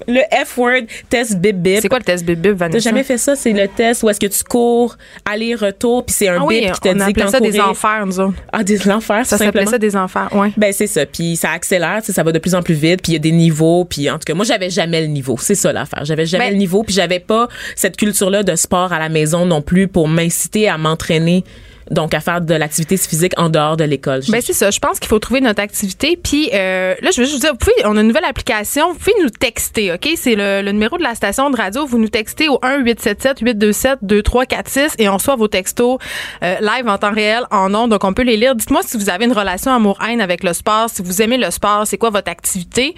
[0.08, 1.80] le, F-word, test bip bip.
[1.82, 2.80] C'est quoi le test bip bip, T'as Vanessa?
[2.90, 3.36] jamais fait ça?
[3.36, 6.74] C'est le test où est-ce que tu cours, aller-retour, puis c'est un Ah oui, bip
[6.74, 7.70] qui te on dit quand ça des courir.
[7.70, 8.38] enfers, nous autres.
[8.52, 10.52] Ah, des l'enfer, Ça s'appelait ça des enfers, ouais.
[10.58, 13.14] Ben c'est ça, puis ça accélère, ça va de plus en plus vite, puis il
[13.14, 15.72] y a des niveaux, puis en tout cas moi j'avais jamais le niveau, c'est ça
[15.74, 19.00] l'affaire, j'avais jamais Ben- le niveau, puis j'avais pas cette culture là de sport à
[19.00, 21.44] la maison non plus pour m'inciter à m'entraîner
[21.92, 24.22] donc à faire de l'activité physique en dehors de l'école.
[24.30, 24.70] Ben c'est ça.
[24.72, 26.18] Je pense qu'il faut trouver notre activité.
[26.22, 28.94] Puis euh, là, je veux juste vous dire, vous pouvez, on a une nouvelle application.
[28.94, 30.08] Vous pouvez nous texter, ok?
[30.16, 31.86] C'est le, le numéro de la station de radio.
[31.86, 35.98] Vous nous textez au 1 877 827 2346 et on reçoit vos textos
[36.44, 37.90] euh, live en temps réel en ondes.
[37.92, 38.56] Donc on peut les lire.
[38.56, 41.88] Dites-moi si vous avez une relation amour-haine avec le sport, si vous aimez le sport,
[41.88, 42.94] c'est quoi votre activité?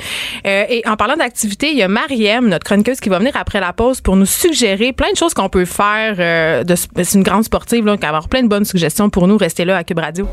[0.46, 3.60] Euh, Et en parlant d'activité, il y a Mariem, notre chroniqueuse, qui va venir après
[3.60, 6.16] la pause pour nous suggérer plein de choses qu'on peut faire.
[6.20, 8.81] euh, de, c'est une grande sportive, va avoir plein de bonnes suggestions
[9.12, 9.38] pour nous.
[9.38, 10.28] Restez là à Cube Radio.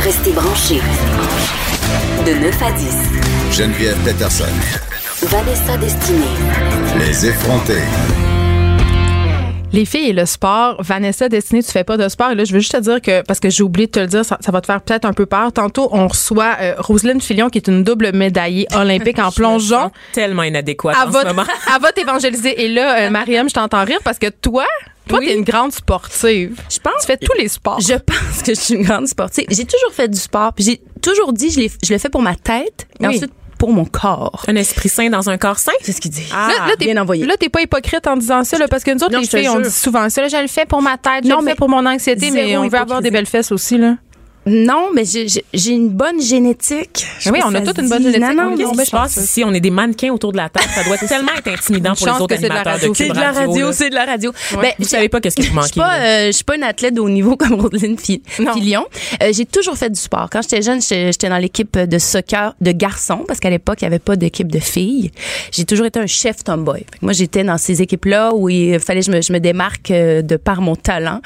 [0.00, 0.80] Restez branchés.
[2.26, 3.58] De 9 à 10.
[3.58, 4.44] Geneviève Peterson.
[5.22, 6.26] Vanessa Destinée.
[6.98, 7.82] Les effrontés.
[9.72, 10.76] Les filles et le sport.
[10.82, 12.30] Vanessa, Destinée, tu fais pas de sport.
[12.30, 14.06] Et là, je veux juste te dire que, parce que j'ai oublié de te le
[14.06, 15.52] dire, ça, ça va te faire peut-être un peu peur.
[15.52, 19.80] Tantôt, on reçoit euh, Roselyne Filion, qui est une double médaillée olympique en plongeon.
[19.82, 21.44] sens tellement inadéquate Elle en va, ce moment.
[21.94, 22.64] t'évangéliser.
[22.64, 24.64] Et là, euh, Mariam, je t'entends rire parce que toi,
[25.08, 25.26] toi, Oui.
[25.26, 26.60] t'es une grande sportive.
[26.70, 27.80] Je pense Tu fais tous les sports.
[27.80, 29.46] Je pense que je suis une grande sportive.
[29.50, 30.52] J'ai toujours fait du sport.
[30.52, 33.16] puis J'ai toujours dit je, l'ai- je le fais pour ma tête et Oui.
[33.16, 34.44] ensuite pour mon corps.
[34.46, 35.72] Un esprit sain dans un corps sain?
[35.82, 36.28] C'est ce qu'il dit.
[36.32, 37.26] Ah, là, là, t'es, bien envoyé.
[37.26, 39.36] là, t'es pas hypocrite en disant ça, là, parce que nous autres, Non, les je
[39.36, 40.22] filles, on dit souvent ça.
[40.22, 42.30] Là, je le fais pour ma tête, je Non, le fais mais pour mon anxiété,
[42.30, 43.96] mais on veut avoir des belles fesses aussi, là.
[44.48, 47.06] Non, mais j'ai- une bonne génétique.
[47.20, 48.22] Je Oui, on a toute une bonne génétique.
[48.22, 48.76] Non, non, On est Qu'est-ce non.
[48.78, 49.42] qui se passe ici?
[49.44, 50.66] On est des mannequins autour de la table?
[50.74, 52.90] Ça doit tellement être intimidant pour les autres que c'est de la animateurs radio.
[52.92, 54.32] de C'est de la radio, c'est de la radio.
[54.60, 56.94] Ben, Vous savez pas qu'est-ce qui vous Je pas, euh, je suis pas une athlète
[56.94, 57.96] de haut niveau comme Roselyne.
[57.98, 58.84] Filion.
[59.22, 60.28] Euh, j'ai toujours fait du sport.
[60.30, 63.86] Quand j'étais jeune, j'étais dans l'équipe de soccer de garçons parce qu'à l'époque, il y
[63.86, 65.10] avait pas d'équipe de filles.
[65.52, 66.84] J'ai toujours été un chef tomboy.
[67.02, 70.36] Moi, j'étais dans ces équipes-là où il fallait que je me, je démarque euh, de
[70.36, 71.20] par mon talent.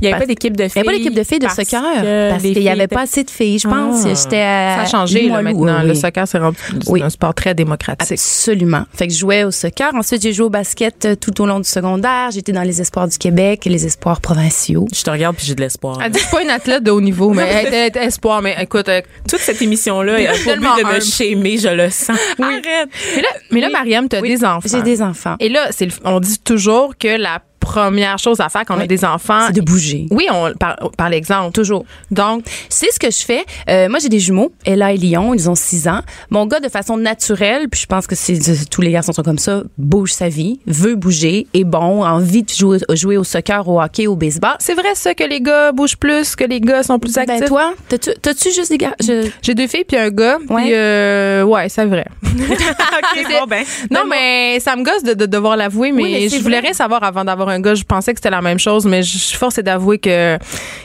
[0.00, 0.82] Il n'y avait pas d'équipe de Il filles.
[0.82, 1.82] n'y avait pas d'équipe de filles de soccer
[2.30, 4.04] parce qu'il n'y avait pas assez de filles, je pense.
[4.04, 4.08] Ah.
[4.14, 5.80] J'étais à Ça a changé là, maintenant.
[5.82, 6.56] oui, Le soccer, c'est rendu
[6.88, 7.02] Oui.
[7.02, 8.12] un sport très démocratique.
[8.12, 8.84] Absolument.
[8.94, 9.90] Fait que je jouais au soccer.
[9.94, 12.30] Ensuite, j'ai joué au basket euh, tout au long du secondaire.
[12.32, 14.86] J'étais dans les espoirs du Québec, les espoirs provinciaux.
[14.94, 15.98] Je te regarde puis j'ai de l'espoir.
[16.04, 18.42] Elle c'est pas une athlète de haut niveau, mais elle elle est espoir.
[18.42, 22.16] Mais écoute, euh, Toute cette émission-là pour but Tellement de me shamer, je le sens.
[22.40, 22.88] Arrête.
[23.16, 24.68] mais là, mais là Mariam, t'as des enfants.
[24.70, 25.36] J'ai des enfants.
[25.40, 27.40] Et là, c'est on dit toujours que la
[27.72, 28.88] première chose à faire quand on a Oui.
[28.88, 30.06] des enfants, C'est de bouger.
[30.10, 31.52] oui, on par, par l'exemple.
[31.52, 31.84] Toujours.
[32.10, 33.44] Donc, C'est ce que je fais.
[33.68, 35.34] Euh, moi, j'ai des jumeaux, Ella et Lyon.
[35.34, 36.00] Ils ont 6 ans.
[36.30, 38.38] Mon gars, de façon naturelle, puis je pense que c'est
[38.70, 42.42] tous les garçons sont comme ça, bouge sa vie, veut bouger, est bon, a envie
[42.42, 44.56] de jouer, jouer au soccer, au hockey, au baseball.
[44.60, 47.40] c'est vrai ça que les gars bougent plus, que les gars sont plus actifs.
[47.40, 48.94] Ben toi, t'as-tu juste des gars?
[49.00, 50.38] Je- J'ai deux filles puis un gars.
[50.48, 50.62] Ouais.
[50.62, 52.06] Puis euh, ouais, c'est vrai.
[52.22, 53.64] OK, bon, ben.
[53.90, 57.02] Non, mais ça me gosse de, de devoir l'avouer, mais, Oui, je voulais rien savoir
[57.02, 57.74] avant d'avoir un gars.
[57.74, 60.38] Je pensais que c'était la même chose, mais je suis forcée d'avouer que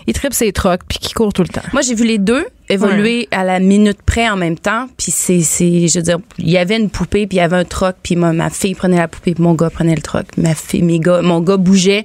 [0.08, 1.62] il tripe ses trocs puis qu'il court tout le temps.
[1.74, 4.88] Moi, j'ai vu les deux évoluer à la minute près en même temps.
[4.98, 7.58] Puis c'est, c'est, je veux dire, il y avait une poupée, puis il y avait
[7.58, 10.26] un troc, puis ma, ma fille prenait la poupée, puis mon gars prenait le troc.
[10.38, 12.04] Ma fille, mes gars, mon gars bougeait.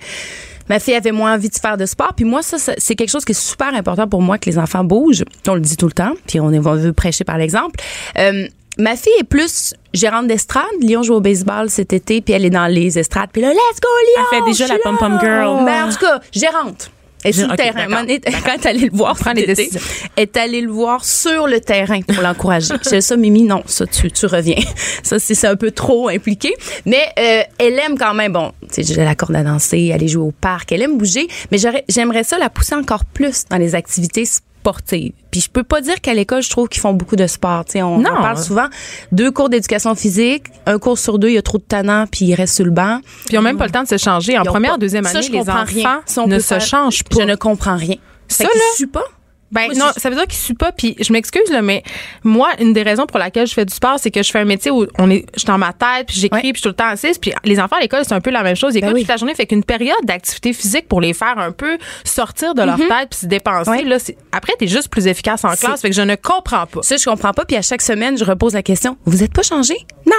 [0.69, 2.13] Ma fille avait moins envie de faire de sport.
[2.15, 4.59] Puis moi, ça, ça, c'est quelque chose qui est super important pour moi, que les
[4.59, 5.25] enfants bougent.
[5.47, 7.81] On le dit tout le temps, puis on, est, on veut prêcher par l'exemple.
[8.19, 8.47] Euh,
[8.79, 10.65] ma fille est plus gérante d'estrade.
[10.81, 13.31] Lyon joue au baseball cet été, puis elle est dans les estrades.
[13.33, 14.25] Puis là, let's go, Lyon!
[14.33, 15.65] Elle fait déjà la pom-pom girl.
[15.65, 16.91] Ben, en tout cas, gérante.
[17.25, 17.87] Elle est sur le terrain.
[17.89, 19.81] Quand elle est allée le voir, Prends les décisions.
[20.17, 22.75] est allée le voir sur le terrain pour l'encourager.
[22.91, 24.63] Dit ça, Mimi, non, ça, tu, tu reviens.
[25.03, 26.55] Ça, c'est c'est un peu trop impliqué.
[26.87, 30.25] Mais euh, elle aime quand même, bon, tu sais, je l'accorde à danser, aller jouer
[30.25, 34.25] au parc, elle aime bouger, mais j'aimerais ça la pousser encore plus dans les activités
[34.25, 34.45] sportives.
[35.31, 37.65] Puis je peux pas dire qu'à l'école, je trouve qu'ils font beaucoup de sport.
[37.77, 38.11] On Non.
[38.11, 38.67] en parle souvent.
[39.13, 42.27] Deux cours d'éducation physique, un cours sur deux, il y a trop de tannants, puis
[42.27, 43.01] ils restent sur le banc.
[43.27, 44.39] Puis ils ont même pas le temps de se changer.
[44.39, 46.03] En première, pas- deuxième année, je les enfants rien.
[46.07, 47.17] Si ne se faire- changent pas.
[47.21, 47.97] Je ne comprends rien.
[48.29, 48.51] Ça, là,
[48.93, 49.05] pas?
[49.51, 50.73] Ben Moi, non, ça veut dire qu'il suit pas.
[50.73, 51.83] Puis je m'excuse là, mais
[52.23, 54.45] moi, une des raisons pour laquelle je fais du sport, c'est que je fais un
[54.45, 56.41] métier où on est, je suis dans ma tête, puis j'écris, Ouais.
[56.43, 57.19] puis je suis tout le temps assise.
[57.19, 58.75] Puis les enfants à l'école, c'est un peu la même chose.
[58.75, 59.01] Ils écoutent oui.
[59.01, 62.63] toute la journée, fait qu'une période d'activité physique pour les faire un peu sortir de
[62.63, 63.71] leur tête puis se dépenser.
[63.71, 63.85] Ouais.
[63.85, 63.97] Là,
[64.33, 65.81] après, t'es juste plus efficace en classe.
[65.81, 66.83] Fait que je ne comprends pas.
[66.83, 67.45] Ça, je comprends pas.
[67.45, 69.75] Puis à chaque semaine, je repose la question Vous êtes pas changé?
[70.07, 70.13] Non.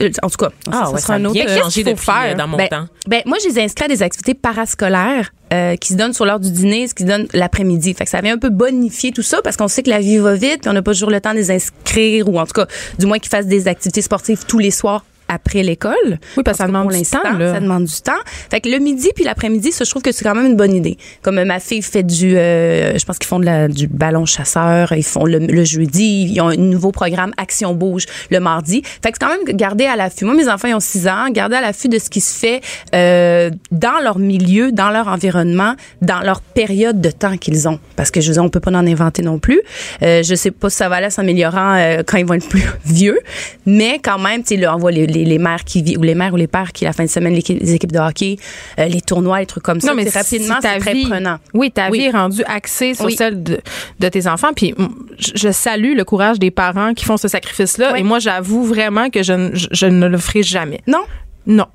[0.00, 1.32] Euh, En tout cas, ça, ça Ah ouais, sera ça un a autre.
[1.34, 2.22] bien Qu'est-ce qu'il faut depuis faire?
[2.32, 2.86] euh, dans mon ben, temps?
[3.08, 6.40] ben, moi, je les inscris à des activités parascolaires euh, qui se donnent sur l'heure
[6.40, 7.94] du dîner, ce qui se donne l'après-midi.
[7.94, 10.18] Fait que ça vient un peu bonifier tout ça parce qu'on sait que la vie
[10.18, 12.52] va vite, puis on n'a pas toujours le temps de les inscrire ou en tout
[12.52, 12.66] cas,
[12.98, 16.18] du moins qu'ils fassent des activités sportives tous les soirs après l'école.
[16.36, 17.54] Oui, parce que ça demande pour du l'instant, temps, là.
[17.54, 18.12] Ça demande du temps.
[18.50, 20.74] Fait que le midi puis l'après-midi, ça, je trouve que c'est quand même une bonne
[20.74, 20.96] idée.
[21.22, 24.24] Comme euh, ma fille fait du, euh, je pense qu'ils font de la, du ballon
[24.24, 28.82] chasseur, ils font le, le jeudi, ils ont un nouveau programme Action Bouge le mardi.
[29.02, 30.24] Fait que c'est quand même garder à l'affût.
[30.24, 32.60] Moi, mes enfants, ils ont 6 ans, garder à l'affût de ce qui se fait
[32.94, 37.78] euh, dans leur milieu, dans leur environnement, dans leur période de temps qu'ils ont.
[37.96, 39.60] Parce que je veux on peut pas en inventer non plus.
[40.02, 42.64] Euh, je sais pas si ça va aller s'améliorant euh, quand ils vont être plus
[42.84, 43.18] vieux,
[43.66, 46.02] mais quand même, tu sais, là, on voit les, les, les mères qui vivent, ou
[46.02, 48.36] les mères ou les pères qui, la fin de semaine, les, les équipes de hockey,
[48.78, 49.88] euh, les tournois, les trucs comme ça.
[49.88, 51.38] Non, mais si- rapidement, si c'est très vie- prenant.
[51.54, 51.98] Oui, ta Oui.
[51.98, 53.16] vie est rendue axée sur Oui.
[53.16, 53.60] celle de,
[54.00, 54.52] de tes enfants.
[54.54, 54.74] Puis
[55.18, 57.92] je, salue le courage des parents qui font ce sacrifice-là.
[57.92, 58.00] Oui.
[58.00, 60.80] Et moi, j'avoue vraiment que je, ne- je, je ne le ferai jamais.
[60.86, 61.02] Non?
[61.46, 61.66] Non.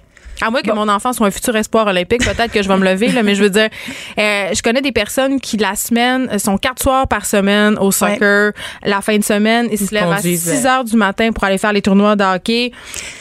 [0.45, 2.85] À moins que mon enfant soit un futur espoir olympique, peut-être que je vais me
[2.85, 3.69] lever, là, mais je veux dire,
[4.17, 7.91] euh, je connais des personnes qui, la semaine, euh, sont quatre soirs par semaine au
[7.91, 8.51] soccer,
[8.83, 11.57] la fin de semaine, ils se lèvent à conduisent, 6 heures du matin pour aller
[11.57, 12.71] faire les tournois de hockey.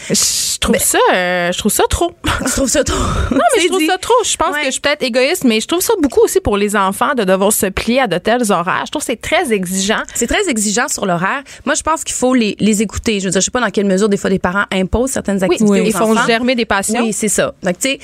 [0.08, 2.12] Je trouve ça, euh, je trouve ça trop.
[2.46, 2.96] Je trouve ça trop.
[3.30, 4.14] Non, mais je trouve ça trop.
[4.24, 4.61] Je pense Ouais.
[4.61, 7.24] que je suis peut-être égoïste, mais je trouve ça beaucoup aussi pour les enfants de
[7.24, 8.82] devoir se plier à de tels horaires.
[8.87, 10.02] Je trouve que c'est très exigeant.
[10.14, 11.42] C'est très exigeant sur l'horaire.
[11.66, 13.20] Moi, je pense qu'il faut les, les écouter.
[13.20, 15.42] Je veux dire, je sais pas dans quelle mesure des fois des parents imposent certaines
[15.42, 17.02] activités aux ils font germer des passions.
[17.02, 17.55] Oui, c'est ça.
[17.62, 17.98] Donc, tu sais,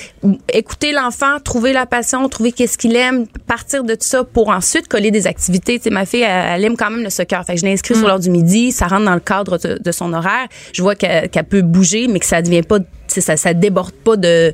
[0.52, 4.88] écouter l'enfant, trouver la passion, trouver qu'est-ce qu'il aime, partir de tout ça pour ensuite
[4.88, 5.78] coller des activités.
[5.78, 7.44] Tu sais, ma fille, elle, elle aime quand même le soccer.
[7.44, 7.98] Fait que je l'ai inscrit Mm.
[7.98, 8.72] sur l'heure du midi.
[8.72, 10.46] Ça rentre dans le cadre de, de son horaire.
[10.72, 14.52] Je vois qu'elle peut bouger, mais que ça devient pas, ça, ça déborde pas de,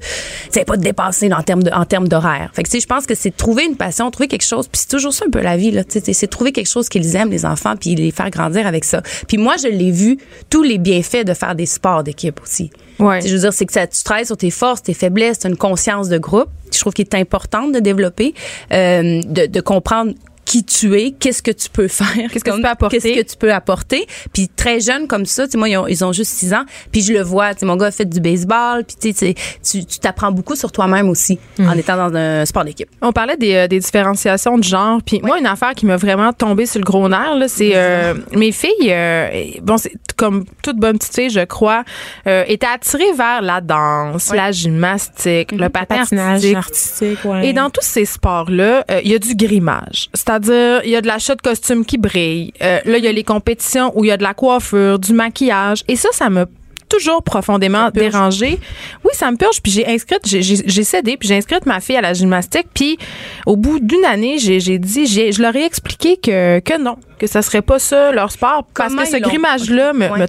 [0.50, 2.50] c'est pas de dépasser en termes de, en termes d'horaire.
[2.54, 4.68] Fait que, tu sais, je pense que c'est trouver une passion, trouver quelque chose.
[4.68, 5.82] Puis c'est toujours ça un peu la vie, là.
[5.88, 9.02] C'est trouver quelque chose qu'ils aiment, les enfants, puis les faire grandir avec ça.
[9.28, 10.18] Puis moi, je l'ai vu,
[10.50, 12.70] tous les bienfaits de faire des sports d'équipe aussi.
[12.98, 13.20] Ouais.
[13.22, 15.56] Je veux dire, c'est que ça, tu travailles sur tes forces, tes faiblesses, as une
[15.56, 16.48] conscience de groupe.
[16.72, 18.34] Je trouve qu'il est important de développer,
[18.72, 20.12] euh, de, de comprendre
[20.54, 22.98] qui tu es, qu'est-ce que tu peux faire, Qu'est-ce que tu peux apporter?
[23.00, 24.06] qu'est-ce que tu peux apporter.
[24.32, 26.64] Puis très jeune comme ça, tu sais, moi ils ont, ils ont juste 6 ans,
[26.92, 29.34] puis je le vois, tu sais, mon gars a fait du baseball, puis tu sais,
[29.68, 31.68] tu tu t'apprends beaucoup sur toi-même aussi Mm.
[31.68, 32.88] en étant dans un sport d'équipe.
[33.02, 35.00] On parlait des, euh, des différenciations de genre.
[35.04, 38.14] Puis moi, une affaire qui m'a vraiment tombé sur le gros nerf, là, c'est euh,
[38.32, 39.28] mes filles, euh,
[39.62, 41.82] bon, c'est comme toute bonne petite fille, je crois,
[42.28, 46.56] euh, étaient attirées vers la danse, la gymnastique, le patin artistique.
[46.56, 47.48] artistique, ouais.
[47.48, 50.08] Et dans tous ces sports-là, euh, il y a du grimage.
[50.14, 52.52] C'est-à-dire, il y a de l'achat de costumes qui brille.
[52.62, 55.12] Euh, là, il y a les compétitions où il y a de la coiffure, du
[55.12, 55.82] maquillage.
[55.88, 56.46] Et ça, ça m'a
[56.88, 58.58] toujours profondément dérangée.
[59.04, 59.60] Oui, ça me purge.
[59.62, 62.66] Puis j'ai inscrite, j'ai- cédé, puis j'ai inscrite ma fille à la gymnastique.
[62.74, 62.98] Puis
[63.46, 67.42] au bout d'une année, j'ai dit, je leur ai expliqué que, que non, que ça
[67.42, 68.64] serait pas ça leur sport.
[68.74, 70.26] Parce que ce grimage-là, me, me-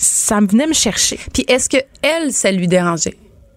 [0.00, 1.18] ça me venait me chercher.
[1.32, 3.16] Puis est-ce que elle, ça lui dérangeait?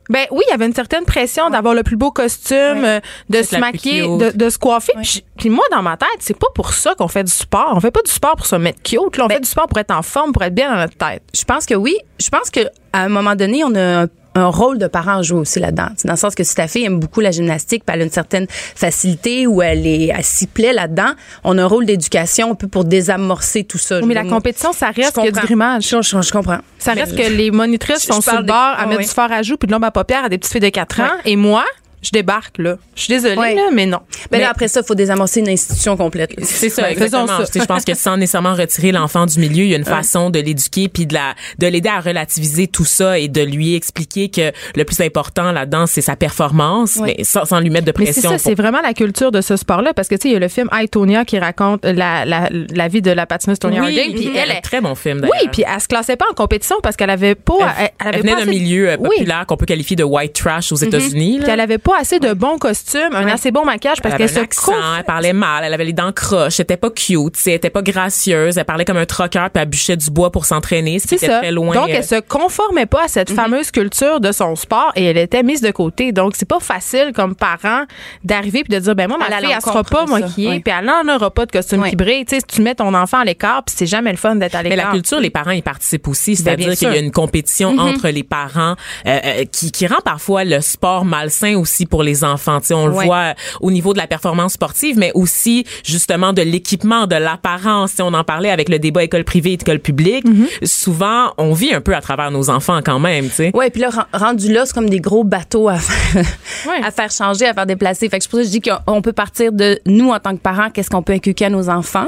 [0.09, 3.43] Ben oui, il y avait une certaine pression d'avoir le plus beau costume, euh, de
[3.43, 4.93] se maquiller, de, de se coiffer.
[5.01, 7.71] Puis- Puis moi, dans ma tête, c'est pas pour ça qu'on fait du sport.
[7.75, 9.17] On fait pas du sport pour se mettre cute.
[9.17, 10.97] Là, on Ben- fait du sport pour être en forme, pour être bien dans notre
[10.97, 11.21] tête.
[11.33, 11.95] Je pense que oui.
[12.19, 15.39] Je pense que à un moment donné, on a un, rôle de parent à jouer
[15.39, 15.89] aussi là-dedans.
[16.05, 18.11] Dans le sens que si ta fille aime beaucoup la gymnastique, puis elle a une
[18.11, 21.11] certaine facilité ou elle est elle s'y plaît là-dedans,
[21.43, 23.99] on a un rôle d'éducation un peu pour désamorcer tout ça.
[23.99, 25.87] Oui, mais la compétition, ça reste a du grimage.
[25.89, 26.59] Je, je- je comprends.
[26.77, 29.05] Ça reste que les monitrices sont sur le bord à ah mettre oui.
[29.05, 31.01] du fort à joue puis de l'ombre à paupières à des petites filles de 4
[31.01, 31.09] ans.
[31.25, 31.65] Et moi,
[32.01, 32.77] je débarque, là.
[32.95, 33.55] Je suis désolée, Ouais.
[33.55, 33.99] là, mais non.
[34.31, 36.35] Ben Mais- là, après ça, il faut désamorcer une institution complète.
[36.37, 36.43] là.
[36.45, 37.27] C'est ça, exactement.
[37.27, 37.45] ça.
[37.45, 39.85] Tu sais, Je pense que sans nécessairement retirer l'enfant du milieu, il y a une
[39.85, 43.75] façon de l'éduquer puis de la de l'aider à relativiser tout ça et de lui
[43.75, 47.15] expliquer que le plus important là-dedans c'est sa performance, Ouais.
[47.17, 48.29] mais sans, sans lui mettre de Mais c'est pression.
[48.31, 50.35] ça, pour- c'est vraiment la culture de ce sport-là parce que tu sais, il y
[50.35, 53.81] a le film I, Tonya qui raconte la, la, la vie de la patineuse Tonya
[53.83, 54.15] oui, Harding.
[54.15, 55.35] Puis elle, est- très bon film d'ailleurs.
[55.41, 58.17] oui, puis elle se classait pas en compétition parce qu'elle avait pas, elle, elle avait
[58.17, 59.09] Elle venait d'un assez- milieu euh, Oui.
[59.17, 61.37] populaire qu'on peut qualifier de white trash aux États-Unis.
[61.39, 61.43] là.
[61.43, 64.29] Puis elle avait pas assez de bons costumes, un assez bon maquillage parce elle qu'elle
[64.29, 67.53] se accent, elle parlait mal, elle avait les dents croches, elle était pas cute, elle
[67.53, 70.99] était pas gracieuse, elle parlait comme un troqueur puis elle bûchait du bois pour s'entraîner,
[70.99, 71.39] ce qui C'est était ça.
[71.39, 71.73] très loin.
[71.73, 75.17] Donc, euh, elle se conformait pas à cette fameuse culture de son sport et elle
[75.17, 76.11] était mise de côté.
[76.11, 77.83] Donc, c'est pas facile comme parent
[78.23, 81.15] d'arriver puis de dire, ben moi, ma fille, elle sera pas maquillée puis elle n'en
[81.15, 82.25] aura pas de costume qui brille.
[82.25, 84.63] Tu sais, tu mets ton enfant à l'écart puis c'est jamais le fun d'être à
[84.63, 84.87] Mais l'écart.
[84.87, 88.09] la culture, les parents y participent aussi, c'est-à-dire bien qu'il y a une compétition entre
[88.09, 88.75] les parents
[89.07, 92.59] euh, euh, qui, qui rend parfois le sport malsain aussi pour les enfants.
[92.59, 93.05] Tu sais, on le Ouais.
[93.05, 97.91] voit euh, au niveau de la performance sportive, mais aussi justement de l'équipement, de l'apparence.
[97.91, 100.25] Sais, On en parlait avec le débat école privée, école publique.
[100.63, 103.29] Souvent, on vit un peu à travers nos enfants quand même.
[103.53, 106.25] Ouais, puis là, ren- rendu là, c'est comme des gros bateaux à faire,
[106.67, 106.81] Ouais.
[106.83, 108.09] à faire changer, à faire déplacer.
[108.09, 110.31] Fait que c'est pour ça que je dis qu'on peut partir de nous en tant
[110.35, 112.07] que parents, qu'est-ce qu'on peut inculquer à nos enfants.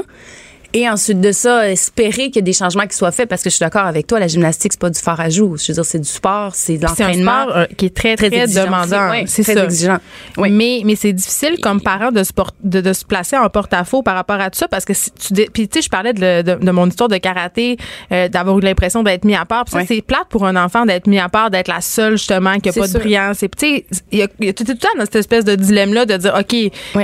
[0.74, 3.50] Et ensuite de ça, espérer qu'il y ait des changements qui soient faits parce que
[3.50, 5.58] je suis d'accord avec toi, la gymnastique, c'est pas du fort à jouer.
[5.58, 7.42] Je veux dire, c'est du sport, c'est de C'est un l'entraînement.
[7.42, 8.64] sport euh, qui est très, très, exigeant.
[8.64, 9.10] demandant.
[9.10, 9.64] Oui, c'est très ça.
[9.64, 9.98] exigeant.
[10.38, 10.50] Oui.
[10.50, 14.02] Mais, mais c'est difficile comme parent de se, por- de, de se placer en porte-à-faux
[14.02, 16.12] par rapport à tout ça parce que si tu dé- puis tu sais je parlais
[16.14, 17.76] de, de, de mon histoire de karaté
[18.10, 19.84] euh, d'avoir eu l'impression d'être mis à part Puis ça Ouais.
[19.86, 22.72] c'est plate pour un enfant d'être mis à part d'être la seule justement qui a
[22.72, 24.88] C'est pas de brillance tu sais il y a, y a tout, tout le temps
[24.96, 26.54] dans cette espèce de dilemme là de dire OK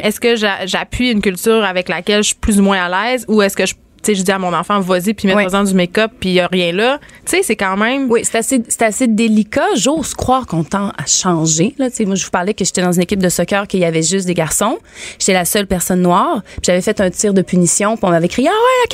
[0.03, 3.25] est-ce que j'a- j'appuie une culture avec laquelle je suis plus ou moins à l'aise
[3.29, 3.57] ou est-ce
[4.03, 6.35] tu sais je dis à mon enfant vas-y puis mets-toi en du make-up puis il
[6.35, 9.67] y a rien là tu sais c'est quand même Oui, c'est assez, c'est assez délicat.
[9.77, 11.75] J'ose croire qu'on tend à changer.
[11.79, 13.81] Là, Tu sais, moi, je vous parlais que j'étais dans une équipe de soccer qu'il
[13.81, 14.79] y avait juste des garçons.
[15.19, 16.43] J'étais la seule personne noire.
[16.43, 17.97] Puis J'avais fait un tir de punition.
[17.97, 18.89] Puis on m'avait crié ah ouais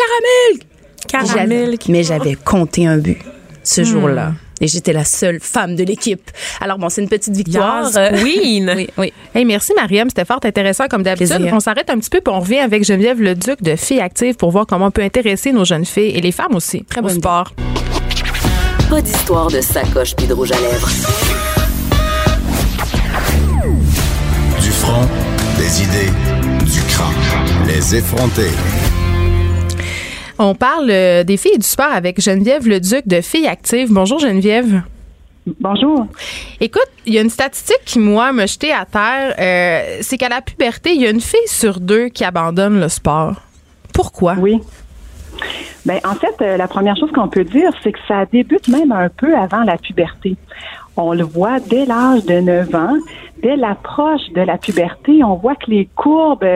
[1.16, 1.38] la caramel.
[1.38, 1.78] Caramel.
[1.88, 3.18] Mais j'avais compté un but
[3.62, 4.32] ce jour-là.
[4.64, 6.30] Et j'étais la seule femme de l'équipe.
[6.58, 7.84] Alors bon, c'est une petite victoire.
[7.84, 8.72] Yes, Euh, queen.
[8.76, 9.12] oui, oui.
[9.34, 11.50] Hey, merci Mariam, c'était fort intéressant comme d'habitude.
[11.52, 14.50] On s'arrête un petit peu puis on revient avec Geneviève Leduc de Filles Actives pour
[14.50, 17.16] voir comment on peut intéresser nos jeunes filles et les femmes aussi Très au bonne
[17.16, 17.52] sport.
[18.88, 20.88] Pas d'histoire de sacoche puis de rouge à lèvres.
[24.62, 25.06] Du front,
[25.58, 26.10] des idées,
[26.64, 27.12] du crâne.
[27.68, 28.48] Les effronter.
[30.38, 33.92] On parle euh, des filles et du sport avec Geneviève Leduc de Filles Actives.
[33.92, 34.82] Bonjour Geneviève.
[35.60, 36.06] Bonjour.
[36.60, 39.34] Écoute, il y a une statistique qui, moi, m'a jeté à terre.
[39.38, 42.88] euh, c'est qu'à la puberté, il y a une fille sur deux qui abandonne le
[42.88, 43.34] sport.
[43.92, 44.34] Pourquoi?
[44.38, 44.60] Oui.
[45.86, 48.90] Ben, en fait, euh, la première chose qu'on peut dire, c'est que ça débute même
[48.90, 50.36] un peu avant la puberté.
[50.96, 52.96] On le voit dès l'âge de 9 ans,
[53.42, 56.46] dès l'approche de la puberté, on voit que les courbes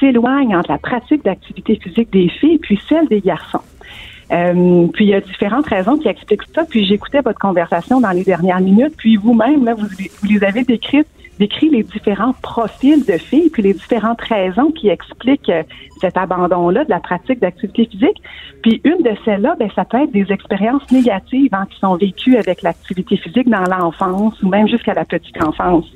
[0.00, 3.60] s'éloignent entre la pratique d'activité physique des filles puis celle des garçons.
[4.32, 6.64] Euh, puis il y a différentes raisons qui expliquent ça.
[6.64, 8.94] Puis j'écoutais votre conversation dans les dernières minutes.
[8.96, 11.08] Puis vous-même, là, vous, vous les avez décrites,
[11.38, 15.62] décrit les différents profils de filles, puis les différentes raisons qui expliquent euh,
[16.00, 18.22] cet abandon-là de la pratique d'activité physique.
[18.62, 22.36] Puis une de celles-là, ben, ça peut être des expériences négatives hein, qui sont vécues
[22.36, 25.86] avec l'activité physique dans l'enfance ou même jusqu'à la petite enfance.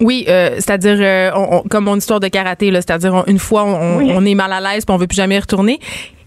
[0.00, 3.38] Oui, euh, c'est-à-dire euh, on- on- comme mon histoire de karaté, là, c'est-à-dire on- une
[3.38, 4.12] fois on, Oui.
[4.14, 5.78] on est mal à l'aise puis on veut plus jamais y retourner.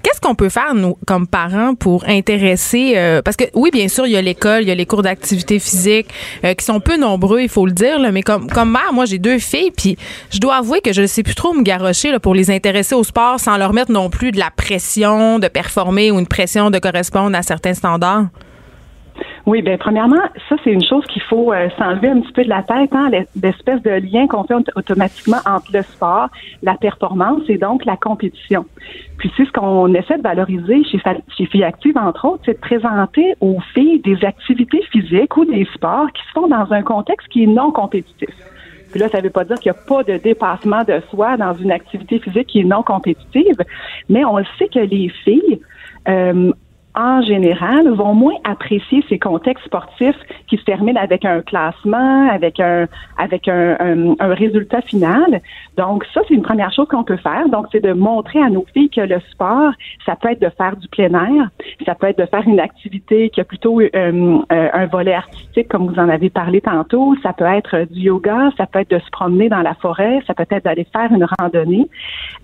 [0.03, 4.05] Qu'est-ce qu'on peut faire nous comme parents pour intéresser euh, parce que oui bien sûr
[4.05, 6.07] il y a l'école, il y a les cours d'activité physique
[6.43, 9.05] euh, qui sont peu nombreux, il faut le dire là, mais comme comme mère, moi
[9.05, 9.97] j'ai deux filles puis
[10.29, 12.95] je dois avouer que je ne sais plus trop me garrocher là, pour les intéresser
[12.95, 16.69] au sport sans leur mettre non plus de la pression de performer ou une pression
[16.69, 18.25] de correspondre à certains standards.
[19.45, 22.49] Oui, ben premièrement, ça c'est une chose qu'il faut euh, s'enlever un petit peu de
[22.49, 26.29] la tête, hein, l'es- l'espèce de lien qu'on fait aut- automatiquement entre le sport,
[26.61, 28.65] la performance et donc la compétition.
[29.17, 30.99] Puis c'est ce qu'on essaie de valoriser chez,
[31.37, 35.67] chez Filles Actives, entre autres, c'est de présenter aux filles des activités physiques ou des
[35.73, 38.29] sports qui se font dans un contexte qui est non compétitif.
[38.91, 41.35] Puis là, ça ne veut pas dire qu'il n'y a pas de dépassement de soi
[41.37, 43.57] dans une activité physique qui est non compétitive,
[44.09, 45.59] mais on sait que les filles,
[46.07, 46.51] euh,
[46.95, 50.15] en général, vont moins apprécier ces contextes sportifs
[50.47, 53.77] qui se terminent avec un classement, avec un avec un,
[54.19, 55.41] un- résultat final.
[55.77, 57.47] Donc ça, c'est une première chose qu'on peut faire.
[57.49, 59.71] Donc c'est de montrer à nos filles que le sport,
[60.05, 61.49] ça peut être de faire du plein air,
[61.85, 65.67] ça peut être de faire une activité qui a plutôt euh, euh, un volet artistique,
[65.69, 67.15] comme vous en avez parlé tantôt.
[67.23, 70.33] Ça peut être du yoga, ça peut être de se promener dans la forêt, ça
[70.33, 71.87] peut être d'aller faire une randonnée.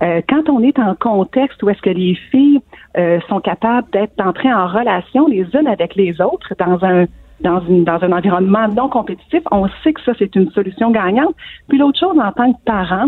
[0.03, 2.61] Euh, quand on est en contexte où est-ce que les filles
[2.97, 4.15] euh, sont capables d'être
[4.47, 7.05] en relation les unes avec les autres dans un
[7.41, 11.35] dans, une, dans un environnement non compétitif, on sait que ça, c'est une solution gagnante.
[11.67, 13.07] Puis l'autre chose, en tant que parent,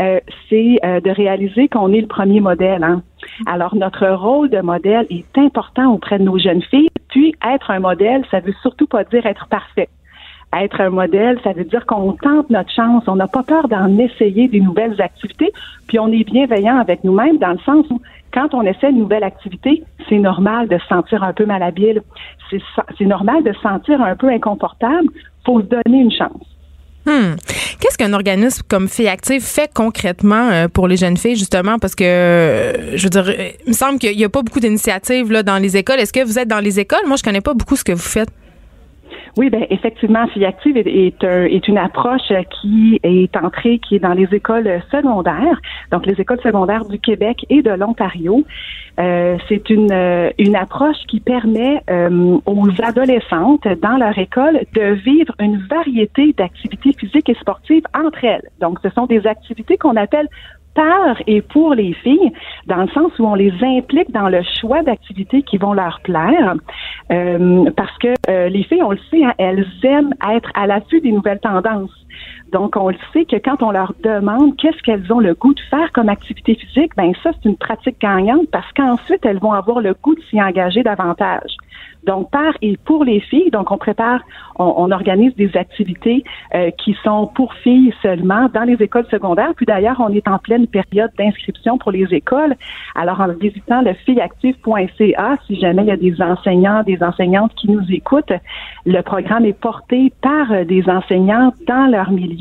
[0.00, 2.82] euh, c'est euh, de réaliser qu'on est le premier modèle.
[2.82, 3.02] Hein.
[3.46, 6.88] Alors, notre rôle de modèle est important auprès de nos jeunes filles.
[7.08, 9.88] Puis, être un modèle, ça veut surtout pas dire être parfait.
[10.56, 13.04] Être un modèle, ça veut dire qu'on tente notre chance.
[13.06, 15.52] On n'a pas peur d'en essayer des nouvelles activités.
[15.86, 18.00] Puis on est bienveillant avec nous-mêmes dans le sens où
[18.32, 22.02] quand on essaie une nouvelle activité, c'est normal de se sentir un peu malhabile.
[22.50, 25.08] C'est normal de se sentir un peu inconfortable.
[25.44, 26.46] Faut se donner une chance.
[27.06, 27.36] Hmm.
[27.80, 31.78] Qu'est-ce qu'un organisme comme Filles Active fait concrètement euh, pour les jeunes filles, justement?
[31.78, 34.60] Parce que, euh, je veux dire, euh, il me semble qu'il n'y a pas beaucoup
[34.60, 36.00] d'initiatives dans les écoles.
[36.00, 37.06] Est-ce que vous êtes dans les écoles?
[37.06, 38.28] Moi, je connais pas beaucoup ce que vous faites.
[39.36, 43.98] Oui, ben effectivement, Fille Active est, un- est une approche qui est entrée, qui est
[43.98, 45.60] dans les écoles secondaires,
[45.92, 48.44] donc les écoles secondaires du Québec et de l'Ontario.
[48.98, 54.92] Euh, c'est une, euh, une approche qui permet euh, aux adolescentes dans leur école de
[54.94, 58.48] vivre une variété d'activités physiques et sportives entre elles.
[58.60, 60.26] Donc, ce sont des activités qu'on appelle
[60.74, 62.32] par et pour les filles,
[62.66, 66.54] dans le sens où on les implique dans le choix d'activités qui vont leur plaire,
[67.10, 71.00] euh, parce que euh, les filles, on le sait, hein, elles aiment être à l'affût
[71.00, 71.90] des nouvelles tendances.
[72.52, 75.60] Donc, on le sait que quand on leur demande qu'est-ce qu'elles ont le goût de
[75.70, 79.80] faire comme activité physique, ben ça, c'est une pratique gagnante parce qu'ensuite, elles vont avoir
[79.80, 81.56] le goût de s'y engager davantage.
[82.04, 84.20] Donc, par et pour les filles, donc on prépare,
[84.56, 89.52] on, organise des activités euh, qui sont pour filles seulement dans les écoles secondaires.
[89.54, 92.54] Puis d'ailleurs, on est en pleine période d'inscription pour les écoles.
[92.94, 97.70] Alors, en visitant le filleactive.ca, si jamais il y a des enseignants, des enseignantes qui
[97.70, 98.32] nous écoutent,
[98.86, 102.37] le programme est porté par euh, des enseignants dans leur milieu.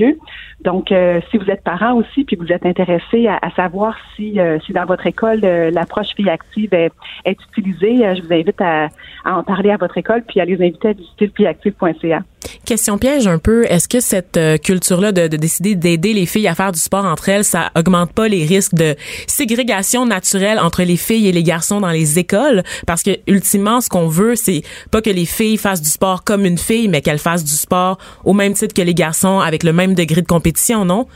[0.61, 4.73] Donc, euh, si vous êtes parent aussi, puis vous êtes intéressé à, savoir si, si
[4.73, 6.91] dans votre école l'approche fille active est,
[7.25, 8.89] utilisée, je vous invite à,
[9.25, 12.17] en parler à votre école puis à les inviter à visiter le.
[12.65, 16.55] Question piège un peu, est-ce que cette euh, culture-là de, décider d'aider les filles à
[16.55, 18.95] faire du sport entre elles, ça augmente pas les risques de
[19.27, 22.63] ségrégation naturelle entre les filles et les garçons dans les écoles?
[22.85, 26.45] Parce que ultimement, ce qu'on veut, c'est pas que les filles fassent du sport comme
[26.45, 29.73] une fille, mais qu'elles fassent du sport au même titre que les garçons avec le
[29.73, 31.07] même degré de compétition, non?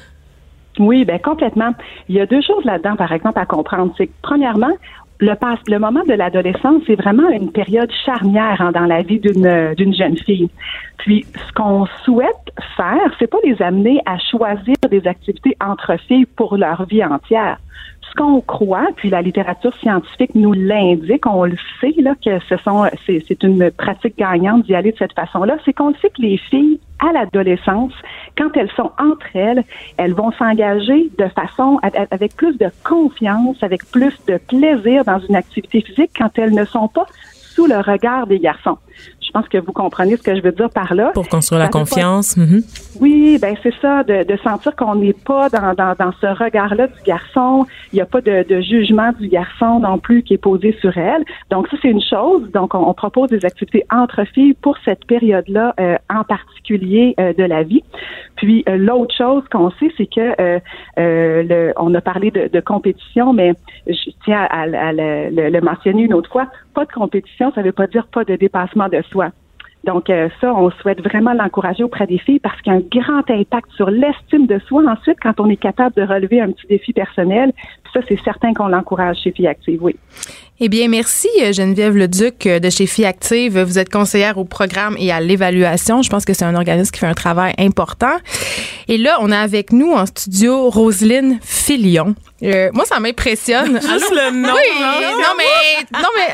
[0.79, 1.73] Oui, ben complètement.
[2.07, 3.93] Il y a deux choses là-dedans, par exemple, à comprendre.
[3.97, 4.71] C'est que premièrement,
[5.21, 9.93] le, moment de l'adolescence, c'est vraiment une période charnière hein, dans la vie d'une d'une
[9.93, 10.49] jeune fille.
[10.97, 16.25] Puis, ce qu'on souhaite faire, c'est pas les amener à choisir des activités entre filles
[16.25, 17.57] pour leur vie entière.
[18.11, 22.57] Ce qu'on croit, puis la littérature scientifique nous l'indique, on le sait là que ce
[22.57, 26.37] sont c'est une pratique gagnante d'y aller de cette façon-là, c'est qu'on sait que les
[26.37, 27.93] filles à l'adolescence,
[28.37, 29.63] quand elles sont entre elles,
[29.97, 31.79] elles vont s'engager de façon
[32.11, 36.65] avec plus de confiance, avec plus de plaisir dans une activité physique quand elles ne
[36.65, 37.05] sont pas
[37.55, 38.77] sous le regard des garçons.
[39.33, 41.11] Je pense que vous comprenez ce que je veux dire par là.
[41.13, 42.35] Pour construire la confiance.
[42.35, 42.63] Mhm.
[42.99, 47.65] Oui, ben c'est ça, de, sentir qu'on n'est pas dans, dans, ce regard-là du garçon.
[47.93, 51.23] Il n'y a pas de, jugement du garçon non plus qui est posé sur elle.
[51.49, 52.51] Donc ça, c'est une chose.
[52.51, 57.43] Donc on, propose des activités entre filles pour cette période-là euh, en particulier euh, de
[57.43, 57.83] la vie.
[58.35, 60.59] Puis euh, l'autre chose qu'on sait, c'est que
[60.97, 63.53] le, on a parlé de, compétition, mais
[63.87, 66.47] je tiens à, le mentionner une autre fois.
[66.73, 69.20] Pas de compétition, ça ne veut pas dire pas de dépassement de soi.
[69.83, 72.83] Donc euh, ça, on souhaite vraiment l'encourager auprès des filles parce qu'il y a un
[72.91, 76.67] grand impact sur l'estime de soi ensuite quand on est capable de relever un petit
[76.67, 77.51] défi personnel.
[77.93, 79.95] ça, c'est certain qu'on l'encourage chez Filles Actives, oui.
[80.59, 83.59] Eh bien, merci Geneviève Leduc de chez Filles Active.
[83.59, 86.03] Vous êtes conseillère au programme et à l'évaluation.
[86.03, 88.15] Je pense que c'est un organisme qui fait un travail important.
[88.87, 92.13] Et là, on a avec nous en studio Roselyne Filion.
[92.43, 93.79] Euh, moi, ça m'impressionne.
[93.81, 94.53] Juste le nom.
[94.53, 96.27] Oui, non, mais, non, mais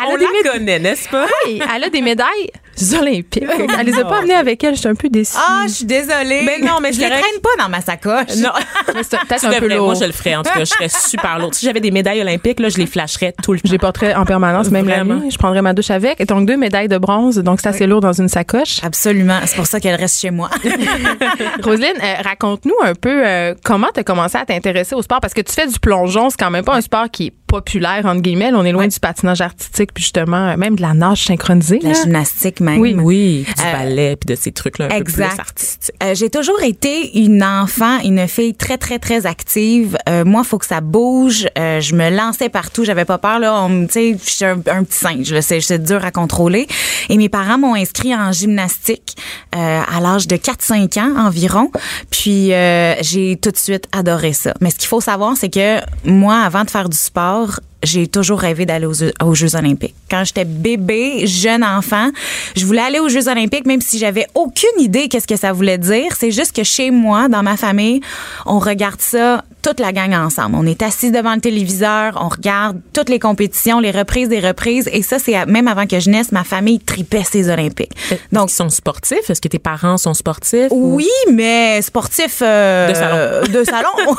[0.00, 1.26] elle on la connaît, n'est-ce pas?
[1.46, 2.50] Oui, elle a des médailles
[2.98, 3.44] olympiques.
[3.78, 4.74] Elle les a pas amenées avec elle.
[4.74, 5.36] Je suis un peu déçue.
[5.36, 6.42] Ah, je suis désolée.
[6.44, 8.36] Mais non, mais je, les traîne pas dans ma sacoche.
[8.36, 8.50] Non.
[8.94, 9.86] peut-être un peu lourd.
[9.86, 10.36] Moi, je le ferais.
[10.36, 11.54] En tout cas, je serais super lourde.
[11.54, 13.66] Si j'avais des médailles olympiques, là, je les flasherais tout le temps.
[13.66, 15.30] Je les porterais en permanence, même la nuit.
[15.30, 16.20] Je prendrais ma douche avec.
[16.20, 17.38] Et donc, deux médailles de bronze.
[17.38, 18.78] Donc, c'est assez lourd dans une sacoche.
[18.82, 19.40] Absolument.
[19.46, 20.48] C'est pour ça qu'elle reste chez moi.
[21.62, 25.20] Roselyne, euh, raconte-nous un peu euh, comment tu as commencé à t'intéresser au sport?
[25.20, 26.30] Parce que tu fais du plongeon.
[26.30, 28.52] C'est quand même pas un sport qui est populaire, entre guillemets.
[28.54, 31.80] On est loin du patinage artistique, puis justement, même de la nage synchronisée.
[31.82, 32.78] La gymnastique même.
[32.78, 35.94] Oui, oui du euh, ballet, puis de ces trucs-là un peu plus artistiques.
[36.02, 39.98] Euh, j'ai toujours été une enfant, une fille très, très, très active.
[40.08, 41.48] Euh, moi, faut que ça bouge.
[41.58, 42.84] Euh, je me lançais partout.
[42.84, 43.40] J'avais pas peur.
[43.40, 45.40] Là, on, tu sais, je suis un, petit singe.
[45.40, 46.68] C'est dur à contrôler.
[47.08, 49.16] Et mes parents m'ont inscrit en gymnastique
[49.52, 51.70] à l'âge de 4-5 ans environ.
[52.10, 52.52] Puis,
[53.00, 54.54] j'ai tout de suite adoré ça.
[54.60, 58.06] Mais ce qu'il faut savoir, c'est que moi, avant de faire du sport, corps j'ai
[58.06, 59.94] toujours rêvé d'aller aux, Jeux olympiques.
[60.10, 62.10] Quand j'étais bébé, jeune enfant,
[62.56, 65.78] je voulais aller aux Jeux olympiques même si j'avais aucune idée qu'est-ce que ça voulait
[65.78, 66.14] dire.
[66.18, 68.00] C'est juste que chez moi, dans ma famille,
[68.46, 70.56] on regarde ça toute la gang ensemble.
[70.56, 74.88] On est assis devant le téléviseur, on regarde toutes les compétitions, les reprises des reprises.
[74.92, 77.92] Et ça, c'est même avant que je naisse, ma famille tripait ces Olympiques.
[78.32, 79.28] Donc, ils sont sportifs?
[79.28, 80.68] Est-ce que tes parents sont sportifs?
[80.70, 83.52] Oui, mais sportifs euh, de salon.
[83.52, 83.88] De salon.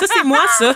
[0.00, 0.74] ça, c'est moi, ça.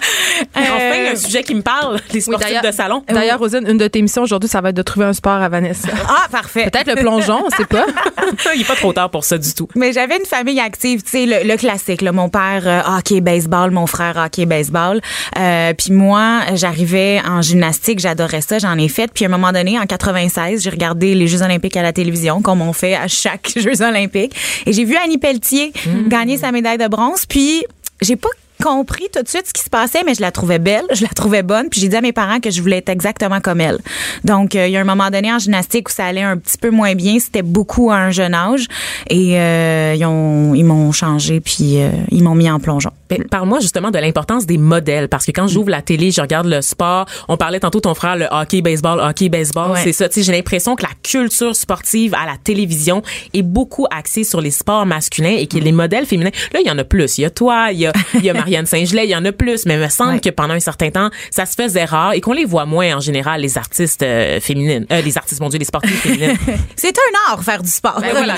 [0.57, 3.03] Enfin, un sujet qui me parle, les sportifs de salon.
[3.09, 5.49] D'ailleurs, Rosine, une de tes missions aujourd'hui, ça va être de trouver un sport à
[5.49, 5.89] Vanessa.
[6.13, 6.69] Ah, parfait.
[6.71, 7.87] Peut-être le plongeon, on sait pas.
[8.55, 9.69] Il n'est pas trop tard pour ça du tout.
[9.77, 12.03] Mais j'avais une famille active, tu sais, le, classique.
[12.03, 15.01] Là, mon père, euh, hockey, baseball, mon frère, hockey baseball.
[15.39, 19.11] Euh, puis moi, j'arrivais en gymnastique, j'adorais ça, j'en ai fait.
[19.13, 22.43] Puis à un moment donné, en 96, j'ai regardé les Jeux olympiques à la télévision,
[22.43, 24.35] comme on fait à chaque Jeux olympiques.
[24.67, 26.09] Et j'ai vu Annie Pelletier mm.
[26.09, 27.25] gagner sa médaille de bronze.
[27.27, 27.65] Puis
[28.01, 28.31] j'ai pas
[28.63, 31.09] compris tout de suite ce qui se passait, mais je la trouvais belle, je la
[31.09, 33.79] trouvais bonne, puis j'ai dit à mes parents que je voulais être exactement comme elle.
[34.25, 36.59] Donc, euh, il y a un moment donné en gymnastique où ça allait un petit
[36.59, 38.67] peu moins bien, c'était beaucoup à un jeune âge,
[39.09, 42.91] et euh, ils ont, ils m'ont changé, puis euh, ils m'ont mis en plongeon.
[43.09, 46.47] Ben, Parle-moi justement de l'importance des modèles parce que quand j'ouvre la télé, je regarde
[46.47, 47.07] le sport.
[47.29, 49.81] On parlait tantôt ton frère le hockey, baseball, hockey, baseball, Ouais.
[49.83, 50.09] c'est ça.
[50.09, 53.03] Tu sais, j'ai l'impression que la culture sportive à la télévision
[53.35, 56.31] est beaucoup axée sur les sports masculins et que les modèles féminins.
[56.53, 57.19] Là, il y en a plus.
[57.19, 59.25] Il y a toi, il y a, il y a Marianne Saint-Gelais, il y en
[59.25, 59.65] a plus.
[59.67, 60.21] Mais il me semble Ouais.
[60.21, 63.01] que pendant un certain temps, ça se faisait rare et qu'on les voit moins en
[63.01, 66.37] général les artistes euh, féminines, euh, les artistes, mon Dieu, les sportifs féminines.
[66.77, 68.01] C'est un art faire du sport.
[68.01, 68.35] Ben voilà,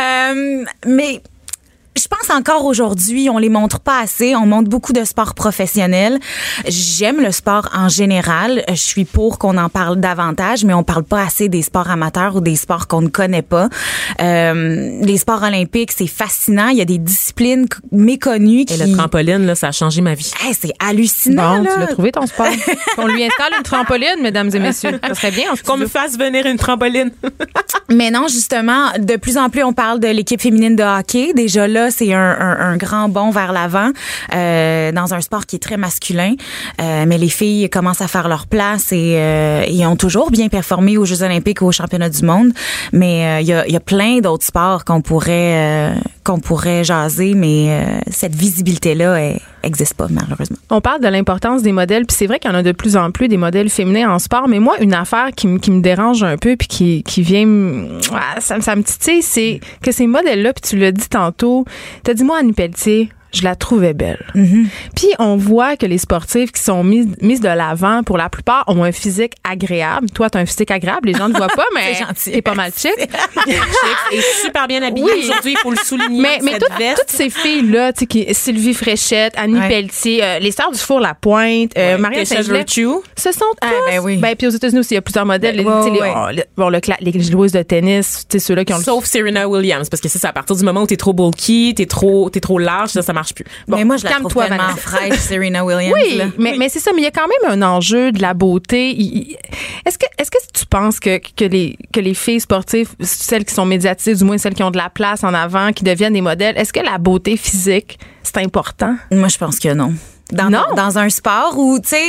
[0.00, 1.20] Euh, mais
[1.94, 4.34] je pense encore aujourd'hui, on les montre pas assez.
[4.34, 6.18] On montre beaucoup de sports professionnels.
[6.66, 8.64] J'aime le sport en général.
[8.68, 12.36] Je suis pour qu'on en parle davantage, mais on parle pas assez des sports amateurs
[12.36, 13.68] ou des sports qu'on ne connaît pas.
[14.20, 16.68] Euh, les sports olympiques, c'est fascinant.
[16.68, 18.78] Il y a des disciplines méconnues Et qui.
[18.78, 20.30] le trampoline, là, ça a changé ma vie.
[20.42, 21.58] Hey, c'est hallucinant.
[21.58, 21.70] Bon, là.
[21.74, 22.46] tu l'as trouvé ton sport?
[22.96, 24.98] Qu'on lui installe une trampoline, mesdames et messieurs.
[25.06, 25.52] Ça serait bien.
[25.52, 27.10] en Qu'on me fasse venir une trampoline.
[27.90, 31.32] Mais non, justement, de plus en plus, on parle de l'équipe féminine de hockey.
[31.34, 33.90] Déjà là, c'est un, un- un grand bond vers l'avant
[34.34, 36.34] euh, dans un sport qui est très masculin.
[36.80, 40.96] Euh, mais les filles commencent à faire leur place et, euh, ont toujours bien performé
[40.96, 42.52] aux Jeux olympiques ou aux championnats du monde.
[42.92, 46.84] Mais euh, il y, a, y a plein d'autres sports qu'on pourrait euh, qu'on pourrait
[46.84, 50.56] jaser, mais euh, cette visibilité-là elle existe pas malheureusement.
[50.70, 52.96] On parle de l'importance des modèles, puis c'est vrai qu'il y en a de plus
[52.96, 55.80] en plus des modèles féminins en sport, mais moi, une affaire qui, me- qui me
[55.80, 59.60] dérange un peu, puis qui, qui vient, me- ah, ça, me- ça me titille, c'est
[59.82, 61.64] que ces modèles-là, puis tu l'as dit tantôt,
[62.04, 64.24] t'as dit, moi, Annie Pelletier, je la trouvais belle.
[64.34, 68.64] Puis on voit que les sportifs qui sont mises mises de l'avant, pour la plupart,
[68.68, 70.10] ont un physique agréable.
[70.10, 72.92] Toi, t'as un physique agréable, les gens ne voient pas, mais t'es pas mal chic.
[74.12, 75.20] et super bien habillée Oui.
[75.24, 76.20] aujourd'hui, il faut le souligner.
[76.20, 76.98] Mais, mais cette toutes, veste.
[77.08, 79.68] toutes ces filles-là, tu Sylvie Fréchette, Annie Ouais.
[79.68, 82.88] Pelletier, euh, les sœurs du four La Pointe, euh, Ouais, Saint-Gelais, Virtue.
[83.16, 83.68] ce sont tous.
[83.68, 84.16] Ah, ben oui.
[84.16, 85.56] Ben, puis aux États-Unis aussi, il y a plusieurs modèles.
[85.56, 85.86] Les- tu oh,
[86.32, 89.88] le- bon, le les joueuses de tennis, tu ceux-là qui ont le Sauf Serena Williams,
[89.88, 92.58] parce que c'est à partir du moment où t'es trop bulky, t'es trop, t'es trop
[92.58, 93.44] large, ça, ça marche plus.
[93.68, 93.76] Bon.
[93.76, 95.94] mais moi, je la trouve calme-toi, tellement fraîche, Serena Williams.
[95.94, 96.24] Oui, là.
[96.38, 98.90] mais, mais c'est ça, mais il y a quand même un enjeu de la beauté.
[99.86, 103.54] Est-ce que, est-ce que tu penses que, que, les, que les filles sportives, celles qui
[103.54, 106.20] sont médiatisées, du moins celles qui ont de la place en avant, qui deviennent des
[106.20, 108.96] modèles, est-ce que la beauté physique, c'est important?
[109.10, 109.94] Moi, je pense que non.
[110.32, 110.64] Dans, Non?
[110.76, 112.08] dans un sport où, tu sais,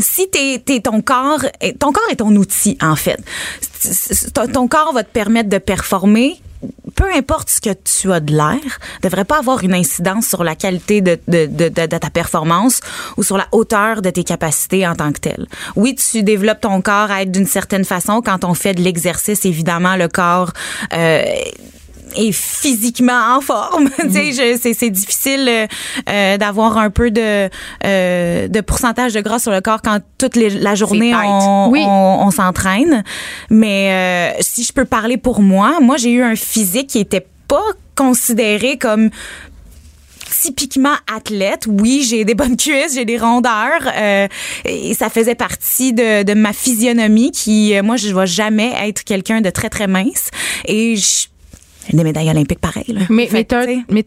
[0.00, 1.44] si t'es, t'es ton corps,
[1.78, 3.18] ton corps est ton outil, en fait.
[4.52, 6.40] Ton corps va te permettre de performer.
[6.96, 10.56] Peu importe ce que tu as de l'air, devrait pas avoir une incidence sur la
[10.56, 11.18] qualité de,
[11.86, 12.80] ta performance
[13.16, 15.46] ou sur la hauteur de tes capacités en tant que telle.
[15.76, 18.22] Oui, tu développes ton corps à être d'une certaine façon.
[18.22, 20.52] Quand on fait de l'exercice, évidemment, le corps
[20.94, 21.24] euh,
[22.14, 23.90] est physiquement en forme.
[23.98, 25.66] je- c'est, c'est difficile euh,
[26.08, 27.48] euh, d'avoir un peu de,
[27.84, 31.82] euh, de pourcentage de gras sur le corps quand toute les- la journée on, Oui.
[31.84, 33.02] on, on s'entraîne.
[33.50, 37.26] Mais euh, si je peux parler pour moi, moi j'ai eu un physique qui était
[37.48, 37.62] pas
[37.96, 39.10] considéré comme
[40.42, 41.66] typiquement athlète.
[41.68, 43.80] Oui, j'ai des bonnes cuisses, j'ai des rondeurs.
[43.96, 44.28] euh,
[44.64, 48.72] et ça faisait partie de, de ma physionomie qui, euh, moi, je ne vais jamais
[48.88, 50.28] être quelqu'un de très, très mince.
[50.66, 51.26] Et je-
[51.92, 52.84] des médailles olympiques pareilles.
[52.88, 53.00] là.
[53.08, 53.64] Mais, mais t'as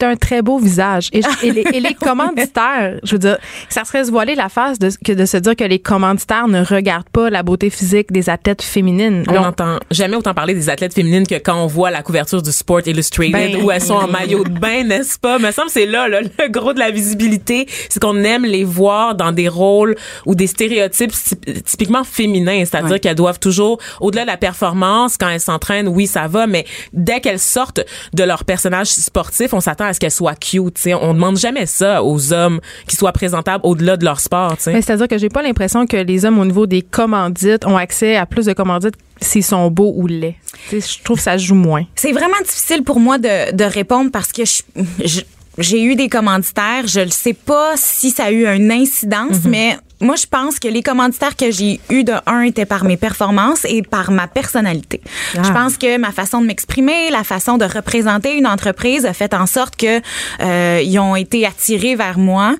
[0.10, 1.10] un, un très beau visage.
[1.14, 1.94] Et, les, et les
[2.34, 3.38] commanditaires, je veux dire,
[3.70, 6.64] ça serait se voiler la face de, que de se dire que les commanditaires ne
[6.64, 9.24] regardent pas la beauté physique des athlètes féminines.
[9.30, 12.52] On n'entend jamais autant parler des athlètes féminines que quand on voit la couverture du
[12.52, 15.40] Sport Illustrated Ben, où elles sont en maillot de bain, n'est-ce pas?
[15.40, 17.68] Me semble que c'est là, là, le gros de la visibilité.
[17.90, 22.64] C'est qu'on aime les voir dans des rôles ou des stéréotypes typ- typiquement féminins.
[22.66, 23.00] C'est-à-dire Ouais.
[23.00, 27.20] qu'elles doivent toujours, au-delà de la performance, quand elles s'entraînent, oui, ça va, mais dès
[27.20, 27.69] qu'elles sortent
[28.14, 30.76] de leur personnage sportif, on s'attend à ce qu'elles soient cute.
[30.76, 30.94] tu sais.
[30.94, 34.56] On demande jamais ça aux hommes qui soient présentables au-delà de leur sport.
[34.60, 38.26] c'est-à-dire que j'ai pas l'impression que les hommes, au niveau des commandites, ont accès à
[38.26, 40.36] plus de commandites s'ils sont beaux ou laids.
[40.72, 41.84] Je trouve que ça joue moins.
[41.96, 44.62] C'est vraiment difficile pour moi de, de répondre parce que je-
[45.04, 45.22] je-
[45.58, 46.88] j'ai eu des commanditaires.
[46.88, 50.68] Je ne sais pas si ça a eu une incidence, mais moi, je pense que
[50.68, 55.02] les commanditaires que j'ai eus de un étaient par mes performances et par ma personnalité.
[55.34, 59.34] Je pense que ma façon de m'exprimer, la façon de représenter une entreprise a fait
[59.34, 60.02] en sorte que
[60.41, 62.56] euh, ils ont été attirés vers moi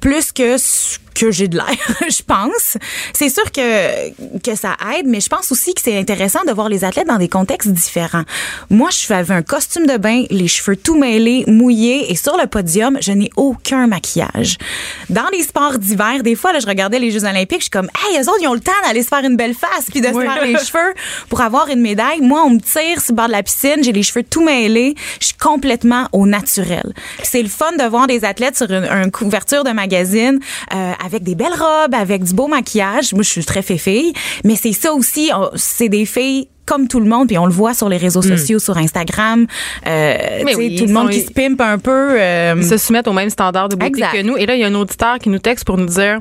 [0.00, 0.56] plus que
[1.14, 1.66] que j'ai de l'air,
[2.08, 2.76] je pense.
[3.12, 6.68] C'est sûr que que ça aide, mais je pense aussi que c'est intéressant de voir
[6.68, 8.24] les athlètes dans des contextes différents.
[8.70, 12.46] Moi, je avais un costume de bain, les cheveux tout mêlés, mouillés, et sur le
[12.46, 14.58] podium, je n'ai aucun maquillage.
[15.10, 17.90] Dans les sports d'hiver, des fois, là, je regardais les Jeux Olympiques, je suis comme,
[18.06, 20.06] hey, eux autres, ils ont le temps d'aller se faire une belle face puis de
[20.06, 20.94] se faire les cheveux
[21.28, 22.20] pour avoir une médaille.
[22.20, 24.94] Moi, on me tire sur le bord de la piscine, j'ai les cheveux tout mêlés,
[25.20, 26.92] je suis complètement au naturel.
[27.22, 30.38] C'est le fun de voir des athlètes sur une, une couverture de magazine
[30.74, 33.12] euh, avec des belles robes, avec du beau maquillage.
[33.12, 34.12] Moi, je suis très fée
[34.44, 37.74] mais c'est ça aussi, c'est des filles comme tout le monde, puis on le voit
[37.74, 39.46] sur les réseaux sociaux, sur Instagram,
[39.86, 40.14] euh,
[40.56, 41.90] oui, tout le monde sont- qui se pimpe un peu.
[42.20, 44.12] euh, Ils se soumettent au même standard de beauté Exact.
[44.12, 44.36] que nous.
[44.36, 46.20] Et là, il y a un auditeur qui nous texte pour nous dire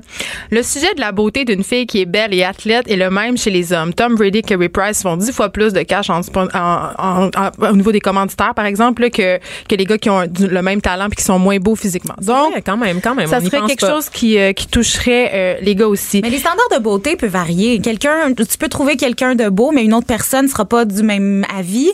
[0.50, 3.38] le sujet de la beauté d'une fille qui est belle et athlète est le même
[3.38, 3.94] chez les hommes.
[3.94, 7.30] Tom Brady et Kerry Price font dix fois plus de cash en, en- en-
[7.70, 9.38] au niveau des commanditaires, par exemple, là, que,
[9.70, 12.16] que les gars qui ont du- le même talent puis qui sont moins beaux physiquement.
[12.22, 13.28] Donc, Ouais, quand même, quand même.
[13.28, 13.90] ça on serait pense quelque pas.
[13.94, 16.22] chose qui, euh, qui toucherait euh, les gars aussi.
[16.24, 17.80] Mais les standards de beauté peuvent varier.
[17.80, 21.46] Quelqu'un, tu peux trouver quelqu'un de beau, mais une autre personne sera pas du même
[21.56, 21.90] avis.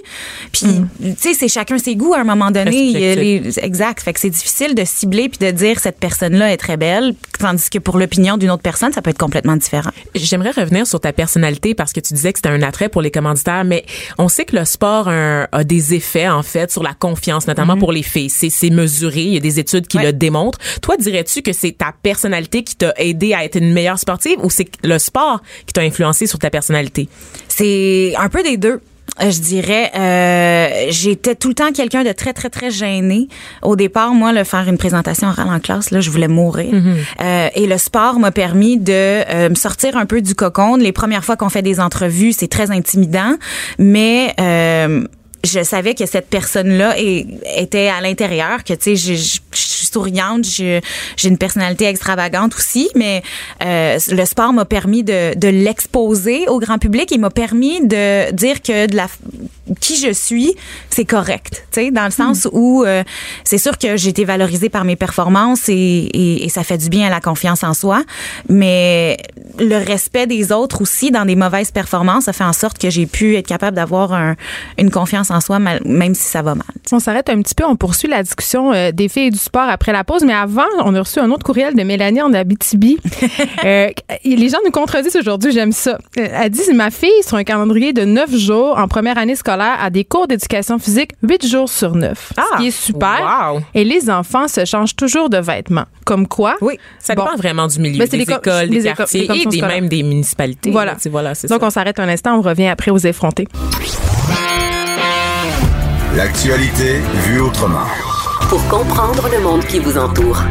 [0.52, 0.66] Puis,
[1.02, 3.16] tu sais, c'est chacun ses goûts à un moment donné.
[3.16, 4.02] Les- exact.
[4.04, 7.70] Fait que c'est difficile de cibler puis de dire cette personne-là est très belle, tandis
[7.70, 9.92] que pour l'opinion d'une autre personne, ça peut être complètement différent.
[10.16, 13.12] J'aimerais revenir sur ta personnalité parce que tu disais que c'était un attrait pour les
[13.12, 13.86] commanditaires, mais
[14.18, 17.78] on sait que le sport a, a des effets en fait sur la confiance, notamment
[17.78, 18.30] pour les filles.
[18.30, 20.04] C'est c'est mesuré, il y a des études qui Ouais.
[20.06, 20.60] le démontrent.
[20.82, 24.50] Toi, dirais-tu que c'est ta personnalité qui t'a aidé à être une meilleure sportive ou
[24.50, 27.08] c'est le sport qui t'a influencé sur ta personnalité?
[27.48, 28.80] C'est un peu des deux.
[29.22, 33.30] Euh, Je dirais, euh, j'étais tout le temps quelqu'un de très très très gêné.
[33.64, 36.72] Au départ, moi, le faire une présentation orale en classe, là, je voulais mourir.
[37.22, 40.76] Euh, et le sport m'a permis de euh, me sortir un peu du cocon.
[40.76, 43.34] Les premières fois qu'on fait des entrevues, c'est très intimidant,
[43.80, 45.04] mais euh,
[45.44, 46.96] je savais que cette personne-là
[47.58, 50.82] était à l'intérieur, que tu sais, je, je- je suis souriante, j'ai
[51.24, 53.24] une personnalité extravagante aussi, mais
[53.64, 58.32] euh, le sport m'a permis de, de l'exposer au grand public et m'a permis de
[58.32, 59.08] dire que de la
[59.82, 60.56] qui je suis,
[60.90, 63.04] c'est correct, tu sais, dans le sens où euh,
[63.44, 66.88] c'est sûr que j'ai été valorisée par mes performances et, et, et ça fait du
[66.90, 68.04] bien à la confiance en soi,
[68.50, 69.18] mais
[69.60, 73.06] le respect des autres aussi dans des mauvaises performances, ça fait en sorte que j'ai
[73.06, 74.36] pu être capable d'avoir un-
[74.78, 76.66] une confiance en soi, mal- même si ça va mal.
[76.92, 79.68] On s'arrête un petit peu, on poursuit la discussion euh, des filles et du sport
[79.78, 82.98] après la pause, mais avant, on a reçu un autre courriel de Mélanie en Abitibi.
[83.66, 83.90] Euh,
[84.24, 85.98] les gens nous contredisent aujourd'hui, j'aime ça.
[86.18, 89.78] Euh, Elle dit ma fille sur un calendrier de neuf jours en première année scolaire
[89.82, 92.32] a des cours d'éducation physique huit jours sur neuf.
[92.38, 93.52] Ah, ce qui est super.
[93.54, 93.60] wow.
[93.74, 95.86] Et les enfants se changent toujours de vêtements.
[96.06, 96.56] Comme quoi?
[96.62, 96.80] Oui.
[97.00, 97.24] Ça Bon.
[97.24, 99.90] dépend vraiment du milieu, Ben, c'est des écoles, les des éco- quartiers et des, même
[99.90, 100.72] des municipalités.
[100.72, 100.96] Voilà.
[101.00, 101.68] Sais, voilà, Donc ça.
[101.68, 103.48] on s'arrête un instant, on revient après aux effrontés.
[106.16, 107.86] L'actualité vue autrement.
[108.50, 110.42] Pour comprendre le monde qui vous entoure.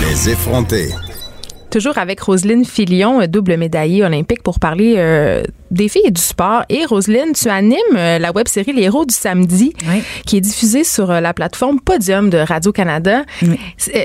[0.00, 0.88] Les effrontés.
[1.70, 6.20] Toujours avec Roselyne Filion, euh, double médaillée olympique, pour parler euh, des filles et du
[6.20, 6.62] sport.
[6.68, 10.02] Et Roselyne, tu animes euh, la web-série Les Héros du samedi, Oui.
[10.26, 13.22] qui est diffusée sur euh, la plateforme Podium de Radio-Canada.
[13.42, 13.58] Oui.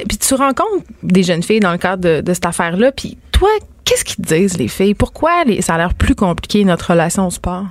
[0.07, 2.91] Puis tu rencontres des jeunes filles dans le cadre de, de cette affaire-là.
[2.91, 3.49] Puis toi,
[3.85, 4.95] qu'est-ce qu'ils te disent, les filles?
[4.95, 7.65] Pourquoi les- ça a l'air plus compliqué, notre relation au sport?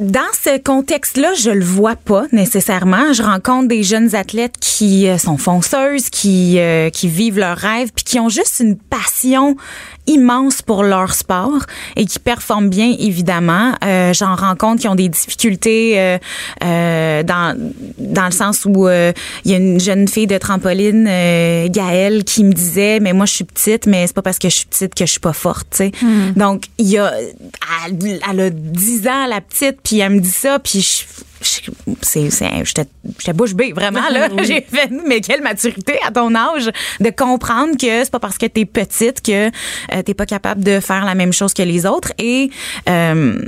[0.00, 3.12] Dans ce contexte-là, je le vois pas nécessairement.
[3.12, 7.90] Je rencontre des jeunes athlètes qui euh, sont fonceuses, qui euh, qui vivent leurs rêves,
[7.94, 9.56] puis qui ont juste une passion
[10.06, 11.60] immense pour leur sport
[11.94, 13.72] et qui performent bien évidemment.
[13.84, 16.18] Euh, J'en rencontre qui ont des difficultés euh,
[16.64, 17.56] euh, dans
[17.98, 19.12] dans le sens où euh,
[19.44, 23.26] il y a une jeune fille de trampoline, euh, Gaëlle, qui me disait mais moi
[23.26, 25.32] je suis petite, mais c'est pas parce que je suis petite que je suis pas
[25.32, 25.92] forte, tu sais.
[26.36, 27.12] Donc il y a
[27.86, 31.62] elle, elle a 10 ans la petite puis elle me dit ça puis je
[32.64, 34.28] j'étais bouche bée vraiment là.
[34.44, 36.70] J'ai fait mais quelle maturité à ton âge
[37.00, 40.80] de comprendre que c'est pas parce que t'es petite que euh, t'es pas capable de
[40.80, 42.12] faire la même chose que les autres.
[42.18, 42.50] Et
[42.88, 43.44] euh,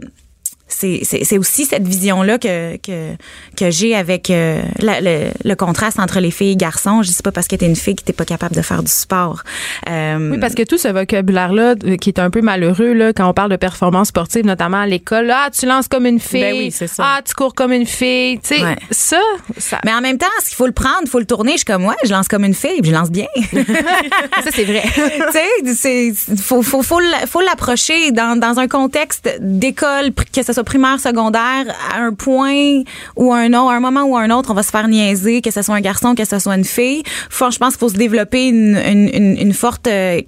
[0.67, 3.13] c'est aussi cette vision-là que, que,
[3.57, 7.03] que j'ai avec euh, la- le, le contraste entre les filles et garçons.
[7.03, 8.91] Je dis pas parce que t'es une fille que t'es pas capable de faire du
[8.91, 9.43] sport.
[9.89, 13.29] Euh, Oui, parce que tout ce vocabulaire-là, euh, qui est un peu malheureux, là, quand
[13.29, 16.41] on parle de performance sportive, notamment à l'école, ah, tu lances comme une fille.
[16.41, 16.87] Ben oui, ça.
[16.99, 18.39] Ah, tu cours comme une fille.
[18.41, 18.77] Tu sais, Ouais.
[18.91, 19.21] ça,
[19.59, 21.53] ça, mais en même temps, ce qu'il faut le prendre, il faut le tourner.
[21.53, 23.27] Je suis comme, ouais, je lance comme une fille, puis je lance bien.
[23.53, 24.83] ça c'est vrai.
[24.95, 30.53] tu sais, c'est faut faut faut faut l'approcher dans dans un contexte d'école, que ce
[30.55, 32.83] soit primaire, secondaire, à un point
[33.17, 35.51] ou un autre, à un moment ou un autre, on va se faire niaiser, que
[35.51, 37.03] ce soit un garçon, que ce soit une fille.
[37.31, 40.21] Faut, je pense qu'il faut se développer une, une, une, une forte euh,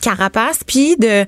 [0.00, 1.24] carapace, puis de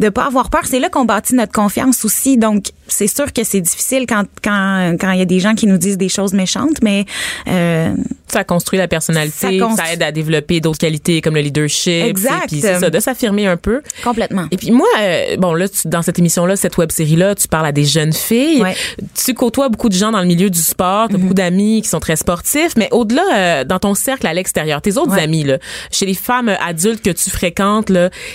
[0.00, 0.62] de pas avoir peur.
[0.64, 2.36] C'est là qu'on bâtit notre confiance aussi.
[2.36, 5.66] Donc, c'est sûr que c'est difficile quand quand quand il y a des gens qui
[5.66, 7.04] nous disent des choses méchantes, mais
[7.48, 7.94] euh,
[8.28, 12.04] Ça construit la personnalité, Ça aide à développer d'autres qualités comme le leadership.
[12.04, 12.48] Exact.
[12.48, 13.80] Puis c'est ça, de s'affirmer un peu.
[14.02, 14.46] complètement.
[14.50, 17.66] Et puis moi, euh, bon là, tu- dans cette émission-là, cette web série-là, tu parles
[17.66, 18.62] à des jeunes filles.
[18.62, 18.76] Ouais.
[19.24, 21.88] Tu côtoies beaucoup de gens dans le milieu du sport, tu as beaucoup d'amis qui
[21.88, 25.22] sont très sportifs, mais au-delà, euh, dans ton cercle à l'extérieur, tes autres Ouais.
[25.22, 25.58] amis, là,
[25.90, 27.90] chez les femmes adultes que tu fréquentes,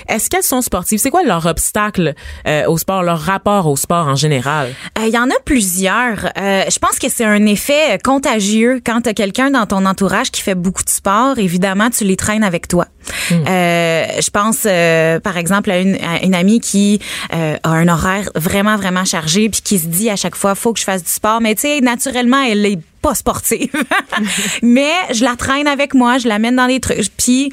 [0.07, 0.99] est-ce qu'elles sont sportives?
[0.99, 2.13] C'est quoi leur obstacle
[2.47, 4.69] euh, au sport, leur rapport au sport en général?
[4.97, 6.29] Euh, Il y en a plusieurs.
[6.37, 10.31] Euh, je pense que c'est un effet contagieux quand tu as quelqu'un dans ton entourage
[10.31, 11.37] qui fait beaucoup de sport.
[11.37, 12.85] Évidemment, tu les traînes avec toi.
[13.31, 16.99] Euh, je pense, euh, par exemple, à une, à une amie qui
[17.33, 20.73] euh, a un horaire vraiment, vraiment chargé puis qui se dit à chaque fois, faut
[20.73, 21.41] que je fasse du sport.
[21.41, 23.71] Mais tu sais, naturellement, elle est pas sportive.
[24.61, 27.09] Mais je la traîne avec moi, je l'amène dans des trucs.
[27.17, 27.51] Puis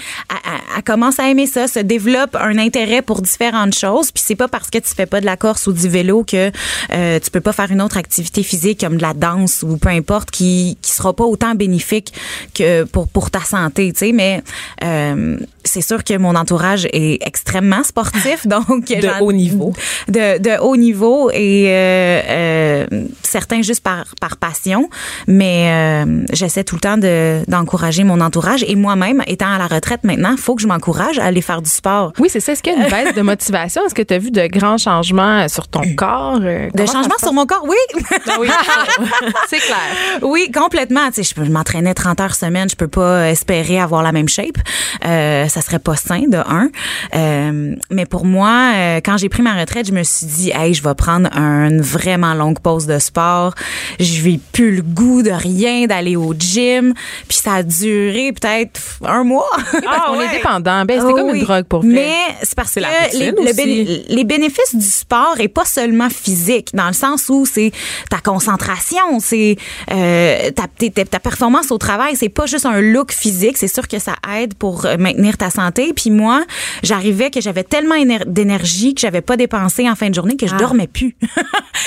[0.77, 4.13] elle, commence à aimer ça, se développe un intérêt pour différentes choses.
[4.13, 6.51] Puis c'est pas parce que tu fais pas de la course ou du vélo que
[6.93, 9.89] euh, tu peux pas faire une autre activité physique comme de la danse ou peu
[9.89, 12.13] importe qui qui sera pas autant bénéfique
[12.55, 14.13] que pour pour ta santé, tu sais.
[14.13, 14.43] Mais
[14.83, 19.73] euh, c'est sûr que mon entourage est extrêmement sportif, donc De haut niveau.
[20.09, 22.87] de, de haut niveau et euh, euh,
[23.23, 24.89] certains juste par, par passion.
[25.27, 28.65] Mais euh, j'essaie tout le temps de, d'encourager mon entourage.
[28.69, 31.71] Et moi-même, étant à la retraite maintenant, faut que je m'encourage à aller faire du
[31.71, 32.13] sport.
[32.19, 32.53] Oui, c'est ça.
[32.53, 33.83] Est-ce qu'il y a une baisse de motivation?
[33.87, 36.39] Est-ce que tu as vu de grands changements sur ton corps?
[36.43, 37.77] Euh, De comment ça changement se sur mon corps, oui.
[38.09, 38.37] passe?
[39.49, 39.77] c'est clair.
[40.23, 41.07] oui, complètement.
[41.09, 42.69] Tu sais, je, peux- je m'entraînais 30 heures semaine.
[42.71, 44.57] Je peux pas espérer avoir la même shape.
[45.05, 46.69] Euh, ça serait pas sain, de un.
[47.15, 50.75] Euh, mais pour moi, euh, quand j'ai pris ma retraite, je me suis dit, hey,
[50.75, 53.55] je vais prendre une vraiment longue pause de sport.
[54.01, 56.95] Je n'ai plus le goût de rien, d'aller au gym.
[57.29, 59.49] Puis ça a duré peut-être un mois.
[59.73, 60.85] Parce qu'on est dépendant.
[60.85, 61.39] Ben, c'est Oh comme oui.
[61.39, 61.93] une drogue pour vrai.
[61.93, 66.71] Mais c'est parce que les, le béné- les bénéfices du sport est pas seulement physique,
[66.75, 67.71] dans le sens où c'est
[68.11, 69.57] ta concentration, c'est
[69.93, 73.87] euh, ta, ta, ta performance au travail, c'est pas juste un look physique, c'est sûr
[73.89, 75.93] que ça aide pour euh, maintenir ta santé.
[75.95, 76.45] Puis moi,
[76.83, 80.47] j'arrivais que j'avais tellement éner- d'énergie que j'avais pas dépensé en fin de journée que
[80.47, 81.17] je dormais plus.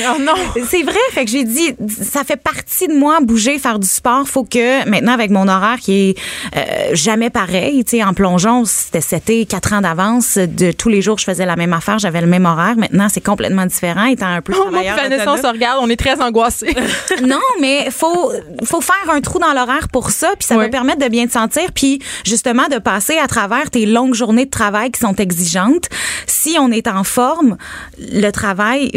[0.02, 0.34] Oh non!
[0.70, 4.28] C'est vrai, fait que j'ai dit, ça fait partie de moi, bouger, faire du sport.
[4.28, 6.18] Faut que maintenant, avec mon horaire qui est
[6.58, 10.38] euh, jamais pareil, tu sais, en plongeon, c'était c'était quatre ans d'avance.
[10.38, 12.76] De tous les jours, je faisais la même affaire, j'avais le même horaire.
[12.76, 15.96] Maintenant, c'est complètement différent, étant un peu Oh, travailleur Vanessa, on se regarde, on est
[15.96, 16.76] très angoissés.
[17.22, 18.32] Non, mais faut
[18.64, 21.32] faut faire un trou dans l'horaire pour ça, puis ça va permettre de bien te
[21.32, 25.90] sentir, puis justement de passer à travers tes longues journées de travail qui sont exigeantes.
[26.26, 27.58] Si on est en forme,
[28.00, 28.92] le travail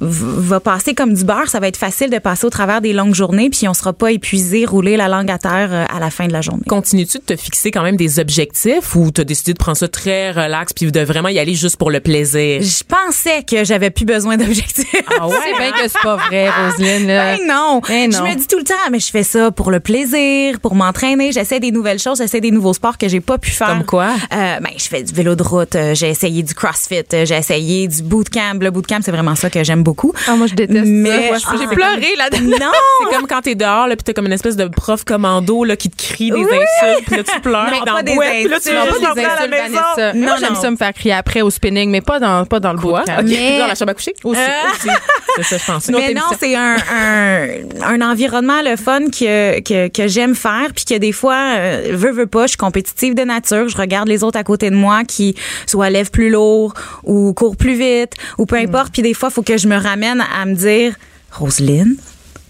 [0.00, 1.48] va passer comme du beurre.
[1.48, 4.12] Ça va être facile de passer au travers des longues journées, puis on sera pas
[4.12, 6.62] épuisé, rouler la langue à terre euh, à la fin de la journée.
[6.68, 10.30] Continues-tu de te fixer quand même des objectifs ou t'as décidé de prendre ça très
[10.32, 12.60] relax puis de vraiment y aller juste pour le plaisir?
[12.62, 14.86] Je pensais que j'avais plus besoin d'objectifs.
[15.20, 15.34] Ah ouais?
[15.44, 17.06] C'est bien que c'est pas vrai, Roselyne.
[17.06, 17.80] Ben non.
[17.88, 18.18] Ben non.
[18.18, 21.32] Je me dis tout le temps, mais je fais ça pour le plaisir, pour m'entraîner.
[21.32, 23.68] J'essaie des nouvelles choses, j'essaie des nouveaux sports que j'ai pas pu faire.
[23.68, 24.08] Comme quoi?
[24.32, 27.36] Euh, ben, je fais du vélo de route, euh, j'ai essayé du CrossFit, euh, j'ai
[27.36, 28.58] essayé du bootcamp.
[28.60, 30.12] Le bootcamp, c'est vraiment ça que j'aime beaucoup.
[30.26, 31.52] Ah, moi, je déteste Mais- ça.
[31.58, 31.74] J'ai Ah.
[31.74, 32.58] pleuré là-dedans.
[32.58, 32.72] Non!
[33.10, 35.76] C'est comme quand t'es dehors, là, pis t'as comme une espèce de prof commando, là,
[35.76, 36.44] qui te crie des Oui.
[36.44, 38.74] insultes, pis là, tu pleures Non, dans pas le des boîte, puis là, tu juste
[39.14, 39.78] pas à la maison.
[39.96, 40.12] Vanessa.
[40.14, 42.72] Non, Moi, j'aime ça me faire crier après au spinning, mais pas dans, pas dans
[42.72, 43.00] le Quoi?
[43.00, 43.20] bootcamp.
[43.20, 44.14] Ok, Mais- Dans la chambre à coucher?
[44.24, 44.40] Aussi.
[44.40, 44.88] aussi.
[45.36, 45.88] C'est ça, je pense.
[45.90, 47.48] Mais non, c'est un, un,
[47.84, 52.10] un environnement le fun que, que, que j'aime faire puis que des fois euh, veux
[52.10, 55.04] veux pas, je suis compétitive de nature, je regarde les autres à côté de moi
[55.04, 59.30] qui soit lèvent plus lourd ou courent plus vite ou peu importe puis des fois
[59.30, 60.94] faut que je me ramène à me dire
[61.30, 61.96] Roselyne?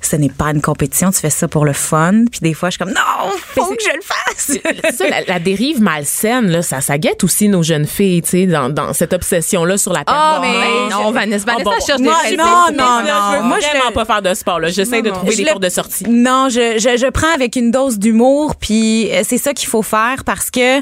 [0.00, 2.24] Ce n'est pas une compétition, tu fais ça pour le fun.
[2.30, 4.14] Puis des fois, je suis comme, non, faut que je le fasse.
[4.38, 8.28] C'est ça, la, la dérive malsaine, là, ça, ça guette aussi nos jeunes filles, tu
[8.30, 10.56] sais, dans, dans cette obsession-là sur la Ah, performance.
[10.88, 13.32] mais non, Vanessa, Ah, Vanessa bon, cherche moi, des non, précipices, non, là, non.
[13.32, 14.68] Je veux Moi, je vraiment pas faire de sport, là.
[14.68, 16.04] J'essaie de Non, trouver Je des le- cours de sortie.
[16.08, 19.82] Non, je, je, je prends avec une dose d'humour, puis euh, c'est ça qu'il faut
[19.82, 20.78] faire parce que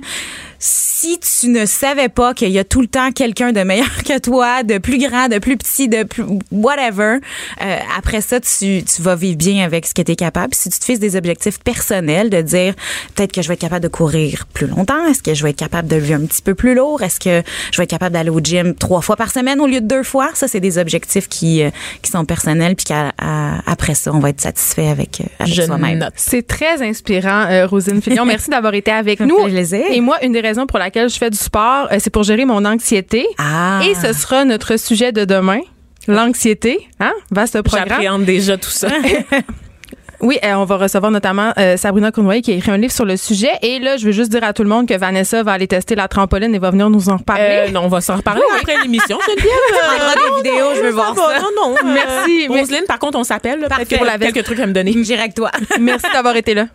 [0.59, 4.19] si tu ne savais pas qu'il y a tout le temps quelqu'un de meilleur que
[4.19, 7.19] toi, de plus grand, de plus petit, de plus whatever,
[7.63, 10.55] euh, après ça, tu, tu vas vivre bien avec ce que tu es capable.
[10.55, 12.75] Si tu te fixes des objectifs personnels, de dire
[13.15, 15.57] peut-être que je vais être capable de courir plus longtemps, est-ce que je vais être
[15.57, 17.43] capable de lever un petit peu plus lourd, est-ce que
[17.73, 20.03] je vais être capable d'aller au gym trois fois par semaine au lieu de deux
[20.03, 21.71] fois, ça c'est des objectifs qui euh,
[22.03, 26.09] qui sont personnels puis qu'après ça on va être satisfait avec, euh, avec soi-même.
[26.17, 28.25] C'est très inspirant, euh, Rosine Fillon.
[28.27, 29.45] Merci d'avoir été avec nous.
[29.45, 29.85] plaisir.
[29.91, 32.45] Et moi, une des raisons pour laquelle je fais du sport, euh, c'est pour gérer
[32.45, 33.27] mon anxiété.
[33.39, 33.81] Ah.
[33.89, 35.61] Et ce sera notre sujet de demain.
[36.09, 37.13] l'anxiété, hein?
[37.31, 37.89] Vaste programme.
[37.89, 38.89] J'appréhende déjà tout ça.
[40.21, 43.05] Oui, euh, on va recevoir notamment euh, Sabrina Cournoyer qui a écrit un livre sur
[43.05, 43.51] le sujet.
[43.63, 45.95] Et là, je veux juste dire à tout le monde que Vanessa va aller tester
[45.95, 47.67] la trampoline et va venir nous en reparler.
[47.69, 49.19] Euh, non, on va s'en reparler après l'émission.
[49.29, 51.41] Geneviève, On prendra des vidéos, je veux voir ça.
[51.41, 51.77] Non, non.
[51.85, 52.49] Merci.
[52.49, 53.61] Roselyne, par contre, on s'appelle.
[53.61, 54.95] Peut-être Pour la que quelques trucs à me donner.
[55.03, 55.51] J'irai avec toi.
[55.81, 56.67] Merci d'avoir été là.